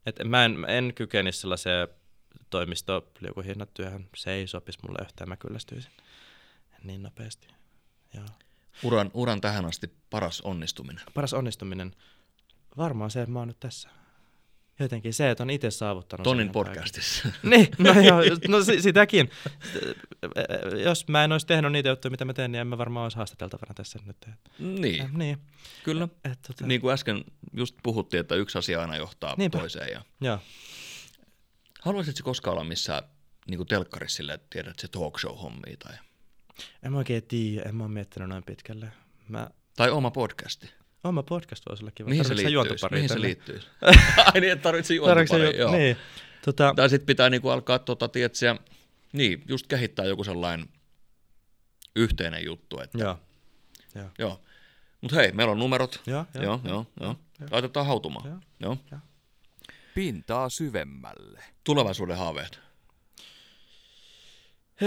[0.05, 1.87] Et mä en, en kykenisi sellaiseen
[2.49, 4.09] toimistoliukuhinnatyöhön.
[4.15, 5.91] Se ei sopisi mulle yhtään, mä kyllästyisin
[6.83, 7.47] niin nopeasti.
[8.13, 8.25] Joo.
[8.83, 11.03] Uran, uran tähän asti paras onnistuminen.
[11.13, 11.95] Paras onnistuminen,
[12.77, 13.89] varmaan se, että mä oon nyt tässä.
[14.79, 16.23] Jotenkin se, että on itse saavuttanut.
[16.23, 17.21] Tonnin sen podcastissa.
[17.23, 17.41] kaiken.
[17.49, 19.29] Niin, no joo, no si- sitäkin.
[20.83, 23.17] Jos mä en olisi tehnyt niitä juttuja, mitä mä teen, niin en mä varmaan olisi
[23.17, 24.29] haastateltavana tässä nyt.
[24.59, 25.37] Niin, äh, niin.
[25.83, 26.07] kyllä.
[26.31, 27.23] Et, tota, Niin kuin äsken
[27.53, 29.57] just puhuttiin, että yksi asia aina johtaa Niinpä.
[29.57, 29.91] toiseen.
[29.91, 30.01] Ja...
[30.21, 30.39] Joo.
[31.81, 33.03] Haluaisitko koskaan olla missään
[33.47, 35.93] niin kuin telkkarissa silleen, että tiedät se talk show hommia tai,
[36.83, 38.91] En mä oikein tiedä, en mä ole miettinyt noin pitkälle.
[39.27, 40.69] Mä, tai oma podcasti?
[41.05, 42.09] Oma podcast voisi olla kiva.
[42.09, 42.95] Mihin se Tarvitsetko sä liittyisi?
[42.95, 43.27] Mihin se tänne?
[43.27, 43.67] liittyisi?
[44.33, 45.71] Ai niin, että sä juontoparia, ju- joo.
[45.71, 45.97] Niin.
[46.45, 48.55] Tota, Tai sitten pitää niinku alkaa, tota, tiedätkö,
[49.13, 50.69] niin, just kehittää joku sellainen
[51.95, 52.79] yhteinen juttu.
[52.79, 53.19] Että, joo.
[53.95, 54.09] Joo.
[54.19, 54.41] Joo.
[55.01, 56.01] Mutta hei, meillä on numerot.
[56.05, 57.15] Joo, Joo, joo, joo, joo.
[57.39, 57.47] joo.
[57.51, 58.41] Laitetaan hautumaan.
[58.59, 58.77] Joo.
[58.91, 58.99] Joo.
[59.95, 61.43] Pintaa syvemmälle.
[61.63, 62.59] Tulevaisuuden haaveet.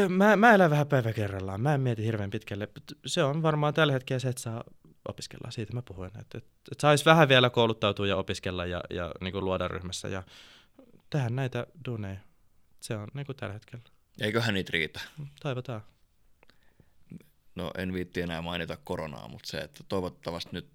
[0.09, 1.61] Mä, mä elän vähän päivä kerrallaan.
[1.61, 2.69] Mä en mieti hirveän pitkälle.
[3.07, 4.65] Se on varmaan tällä hetkellä se, että saa
[5.09, 5.51] opiskella.
[5.51, 6.07] Siitä mä puhuin.
[6.07, 10.09] Että, että, että saisi vähän vielä kouluttautua ja opiskella ja, ja niin kuin luoda ryhmässä
[10.09, 10.23] ja
[11.11, 12.21] tehdä näitä duuneja.
[12.81, 13.85] Se on niin kuin tällä hetkellä.
[14.21, 15.01] Eiköhän niitä riitä.
[15.43, 15.83] Toivotaan.
[17.55, 20.69] No en viitti enää mainita koronaa, mutta se, että toivottavasti nyt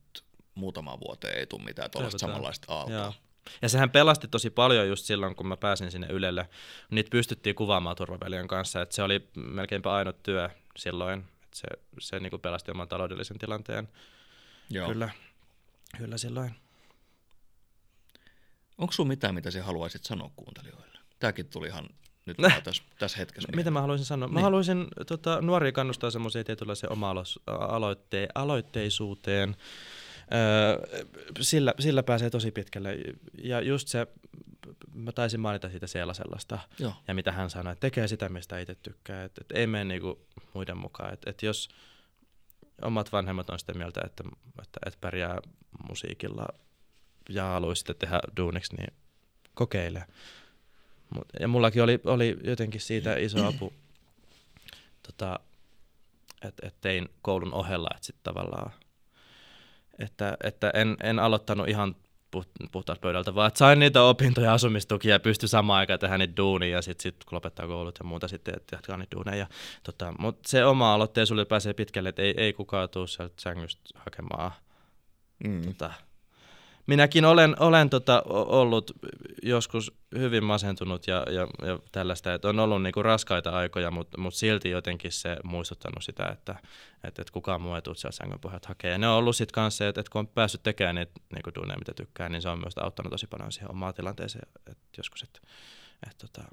[0.56, 2.96] muutama vuoteen ei tule mitään tuollaista samanlaista aaltoa.
[2.96, 3.14] Joo.
[3.62, 6.50] Ja sehän pelasti tosi paljon just silloin, kun mä pääsin sinne Ylelle.
[6.92, 11.20] Niitä pystyttiin kuvaamaan turvavälien kanssa, että se oli melkeinpä ainut työ silloin.
[11.20, 11.68] Että se
[12.00, 13.90] se niin kuin pelasti oman taloudellisen tilanteen.
[14.70, 14.88] Joo.
[14.88, 15.09] Kyllä,
[15.97, 16.55] kyllä silloin.
[18.78, 20.97] Onko sun mitään, mitä sä haluaisit sanoa kuuntelijoille?
[21.20, 21.89] Tämäkin tuli ihan
[22.26, 23.49] nyt vaan tässä, tässä hetkessä.
[23.55, 24.28] Mitä mä haluaisin sanoa?
[24.30, 24.43] Mä Niin.
[24.43, 29.55] haluaisin tota, nuoria kannustaa semmoiseen tietynlaiseen oma-aloitte- aloitteisuuteen.
[30.34, 31.05] Öö,
[31.41, 32.97] sillä, sillä pääsee tosi pitkälle.
[33.43, 34.07] Ja just se,
[34.93, 36.93] mä taisin mainita siitä siellä sellaista, Joo.
[37.07, 39.24] ja mitä hän sanoi, että tekee sitä, mistä itse tykkää.
[39.24, 41.14] Että, että ei mene niinku muiden mukaan.
[41.14, 41.70] Että, että jos
[42.82, 44.24] omat vanhemmat on sitä mieltä, että,
[44.62, 45.40] että, että pärjää
[45.90, 46.48] musiikilla
[47.30, 48.94] ja haluaisi tehdä duuniksi, niin
[49.54, 50.04] kokeile.
[51.10, 53.74] Mut, ja mullakin oli, oli jotenkin siitä iso apu,
[55.04, 55.40] tota,
[56.42, 58.72] että et tein koulun ohella, että sitten tavallaan,
[60.00, 61.96] että, että en, en aloittanut ihan
[62.72, 66.38] puhtaalta pöydältä, vaan että sain niitä opintoja ja asumistukia ja pystyi samaan aikaan tehdä niitä
[66.38, 69.38] duunia ja sitten sit, kun lopettaa koulut ja muuta sitten, että jatkaa niitä duuneja.
[69.38, 69.48] Ja,
[69.84, 73.82] tota, Mutta se oma aloitteen sulle pääsee pitkälle, että ei, ei kukaan tule sieltä sängystä
[73.96, 74.52] hakemaan
[75.44, 75.62] Mm.
[75.66, 75.94] tota,
[76.86, 78.92] minäkin olen, olen tota, ollut
[79.44, 84.34] joskus hyvin masentunut ja, ja, ja tällaista, että on ollut niinku raskaita aikoja, mutta mut
[84.34, 86.56] silti jotenkin se muistuttanut sitä, että
[87.04, 88.92] et, et kukaan muu ei tule siellä sängyn pohjalta hakea.
[88.92, 91.80] Ja ne on ollut sitten kanssa että et kun on päässyt tekemään niitä niinku duuneja,
[91.80, 94.48] mitä tykkää, niin se on myös auttanut tosi paljon siihen omaan tilanteeseen.
[94.72, 95.40] Et joskus, että
[96.08, 96.44] et, tota,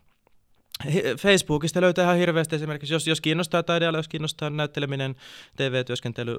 [1.19, 5.17] Facebookista löytää ihan hirveästi esimerkiksi, jos, jos kiinnostaa taideala, jos kiinnostaa näytteleminen,
[5.57, 6.37] TV-työskentely,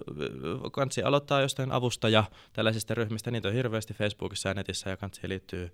[0.71, 2.23] kansi aloittaa jostain avustaja
[2.53, 5.71] tällaisista ryhmistä, niitä on hirveästi Facebookissa ja netissä ja kansi liittyy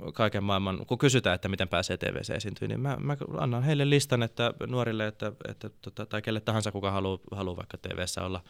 [0.00, 3.90] mm, kaiken maailman, kun kysytään, että miten pääsee TV esiintyä, niin mä, mä annan heille
[3.90, 8.40] listan, että nuorille, että, että tota, tai kelle tahansa, kuka haluaa haluu vaikka TVssä olla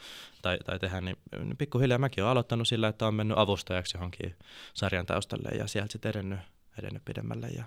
[0.42, 4.34] tai, tai tehdä, niin, niin pikkuhiljaa mäkin olen aloittanut sillä, että on mennyt avustajaksi johonkin
[4.74, 6.38] sarjan taustalle ja sieltä sitten edennyt,
[6.78, 7.64] edennyt pidemmälle ja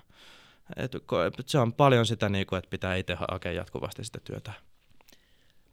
[0.75, 0.91] et,
[1.45, 4.53] se on paljon sitä, niin kuin, että pitää itse hakea jatkuvasti sitä työtä.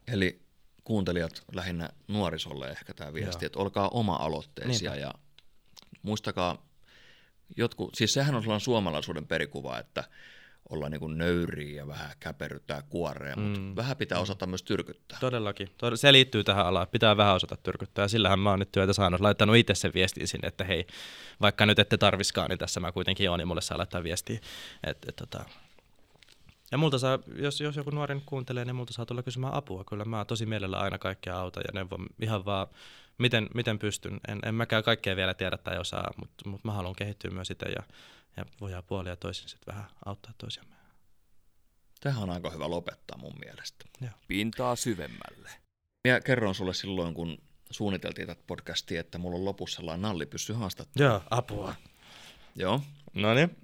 [0.09, 0.41] Eli
[0.85, 3.47] kuuntelijat lähinnä nuorisolle ehkä tämä viesti, Joo.
[3.47, 5.07] että olkaa oma-aloitteisia Niinpä.
[5.07, 5.15] ja
[6.03, 6.67] muistakaa,
[7.57, 10.05] jotkut, siis sehän on sellainen suomalaisuuden perikuva, että
[10.71, 13.77] ollaan niin kuin nöyriä ja vähän käperryttää kuoreen, mutta Mm.
[13.77, 15.19] vähän pitää osata myös tyrkyttää.
[15.21, 15.69] Todellakin.
[15.69, 16.89] Tod- se liittyy tähän alaan.
[16.89, 18.05] Pitää vähän osata tyrkyttää.
[18.05, 19.21] Ja sillähän mä oon nyt työtä saanut.
[19.21, 20.87] Laittanut itse sen viestin sinne, että hei,
[21.41, 24.39] vaikka nyt ette tarviskaan, niin tässä mä kuitenkin oon, niin mulle saa laittaa viestiä.
[24.85, 25.45] Et, et, tota.
[26.73, 29.85] Ja multa saa, jos, jos joku nuori kuuntelee, niin multa saa tulla kysymään apua.
[29.85, 32.67] Kyllä mä tosi mielellä aina kaikkea auta ja neuvon ihan vaan,
[33.19, 34.21] miten, miten pystyn.
[34.29, 37.67] En, en mäkään kaikkea vielä tiedä tai osaa, mutta mut mä haluan kehittyä myös sitä
[37.69, 37.83] ja,
[38.37, 40.77] ja voidaan puolia ja toisin sitten vähän auttaa toisiamme.
[42.01, 43.85] Tähän on aika hyvä lopettaa mun mielestä.
[44.29, 45.51] Pintaa syvemmälle.
[46.09, 47.39] Minä kerron sulle silloin, kun
[47.71, 51.09] suunniteltiin tätä podcastia, että mulla on lopussa sellainen nallipyssy haastattelu.
[51.09, 51.75] Joo, apua.
[52.57, 52.81] Joo,
[53.15, 53.57] No niin.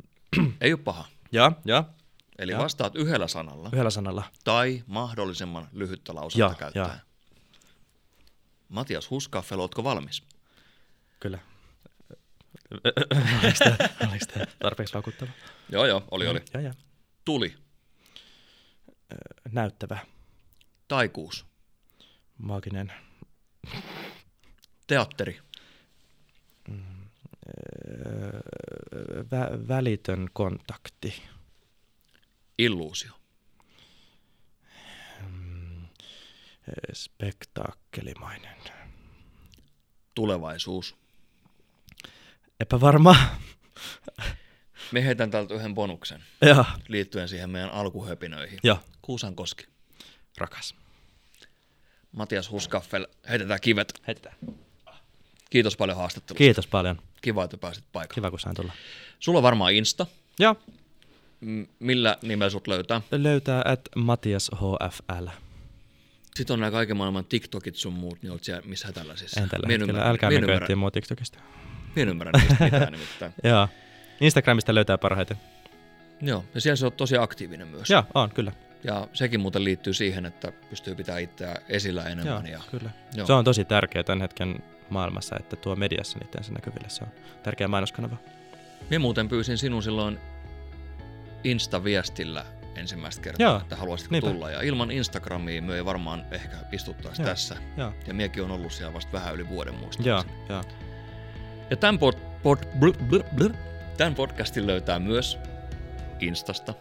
[0.60, 1.08] ei ole paha.
[1.32, 1.84] Joo, joo.
[2.38, 2.62] Eli Joo.
[2.62, 4.22] vastaat yhdellä sanalla Yhdellä sanalla.
[4.44, 6.86] tai mahdollisimman lyhyttä lausetta Joo, käyttäen.
[6.86, 6.96] joo.
[8.68, 10.22] Matias Huskaffel, ootko valmis?
[11.20, 11.38] Kyllä.
[13.42, 13.76] Oliko tämä,
[14.10, 15.30] oliko tämä tarpeeksi vakuuttava?
[15.68, 16.40] Joo, joo, oli, oli.
[16.54, 16.72] Joo, joo.
[17.24, 17.54] Tuli.
[19.52, 19.98] Näyttävä,
[20.88, 21.46] Taikuus.
[22.38, 22.92] maaginen,
[24.86, 25.40] Teatteri.
[26.68, 28.40] öö,
[29.22, 31.22] vä- välitön kontakti,
[32.58, 33.12] Illuusio.
[36.68, 38.56] öö, spektaakkelimainen,
[40.14, 40.96] Tulevaisuus.
[42.62, 43.16] Epävarma.
[44.92, 46.64] Me heitän täältä yhden bonuksen Joo.
[46.88, 48.58] liittyen siihen meidän alkuhöpinöihin.
[48.62, 48.78] Joo.
[49.02, 49.66] Kuusankoski.
[50.38, 50.74] Rakas.
[52.12, 53.92] Matias Huskaffel, heitetään kivet.
[54.06, 54.36] Heitetään.
[55.50, 56.38] Kiitos paljon haastattelusta.
[56.38, 56.98] Kiitos paljon.
[57.22, 58.14] Kiva, että pääsit paikalle.
[58.14, 58.72] Kiva, kun sain tulla.
[59.18, 60.06] Sulla on varmaan Insta.
[60.38, 60.56] Joo.
[61.40, 63.00] M- millä nimellä sut löytää?
[63.10, 65.26] Löytää at Matias HFL.
[66.34, 69.40] Sitten on nämä kaiken maailman TikTokit sun muut, niin oot siellä missä tällaisissa.
[69.40, 69.98] En tällä Mie en hetkellä.
[70.00, 71.38] ymmärrä- Älkää ymmärrä- etsiä mua TikTokista.
[71.96, 73.34] Mie en ymmärrä niistä mitään nimittäin.
[73.44, 73.68] Joo.
[74.20, 75.36] Instagramista löytää parhaiten.
[76.20, 77.90] Joo, ja siellä se on tosi aktiivinen myös.
[77.90, 78.52] Joo, on, kyllä.
[78.84, 82.46] Ja sekin muuten liittyy siihen, että pystyy pitämään itseään esillä Joo, enemmän.
[82.46, 82.90] ja, kyllä.
[83.14, 83.26] Joo.
[83.26, 86.88] Se on tosi tärkeää tämän hetken maailmassa, että tuo mediassa niiden näkyville.
[86.88, 87.10] Se on
[87.42, 88.16] tärkeä mainoskanava.
[88.90, 90.18] Minä muuten pyysin sinun silloin
[91.44, 92.44] Insta-viestillä
[92.76, 94.30] ensimmäistä kertaa, Joo, että haluaisitko niinpä.
[94.30, 94.50] tulla.
[94.50, 97.56] Ja ilman Instagramia me ei varmaan ehkä istuttaisi Joo, tässä.
[97.76, 100.34] Joo, Ja miekin on ollut siellä vasta vähän yli vuoden joo, muistaakseni.
[100.48, 100.62] joo.
[101.72, 103.48] Ja tämän, pod, pod, bl, bl, bl,
[103.96, 105.38] tämän podcastin löytää myös
[106.20, 106.74] Instasta.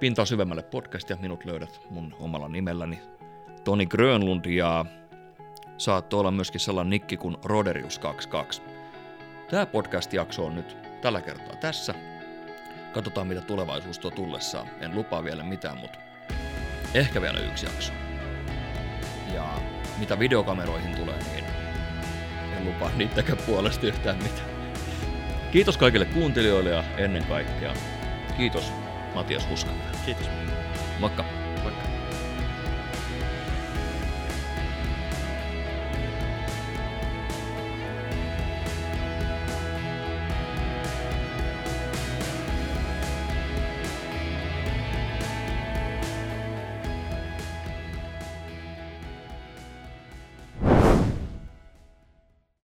[0.00, 3.00] Pintaa syvemmälle podcast ja minut löydät mun omalla nimelläni
[3.64, 4.84] Toni Grönlund ja
[5.78, 8.62] saat olla myöskin sellainen nikki kuin Roderius22.
[9.50, 11.94] Tämä podcast-jakso on nyt tällä kertaa tässä.
[12.92, 14.66] Katsotaan mitä tulevaisuus tuo tullessaan.
[14.80, 15.98] En lupaa vielä mitään, mutta
[16.94, 17.92] ehkä vielä yksi jakso.
[19.34, 19.60] Ja
[19.98, 21.49] mitä videokameroihin tulee, niin
[22.64, 24.50] lupaa niittäkään puolesta yhtään mitään.
[25.52, 27.74] Kiitos kaikille kuuntelijoille ja ennen kaikkea
[28.36, 28.72] kiitos
[29.14, 29.80] Matias Huskanen.
[30.06, 30.30] Kiitos.
[30.98, 31.39] Moikka!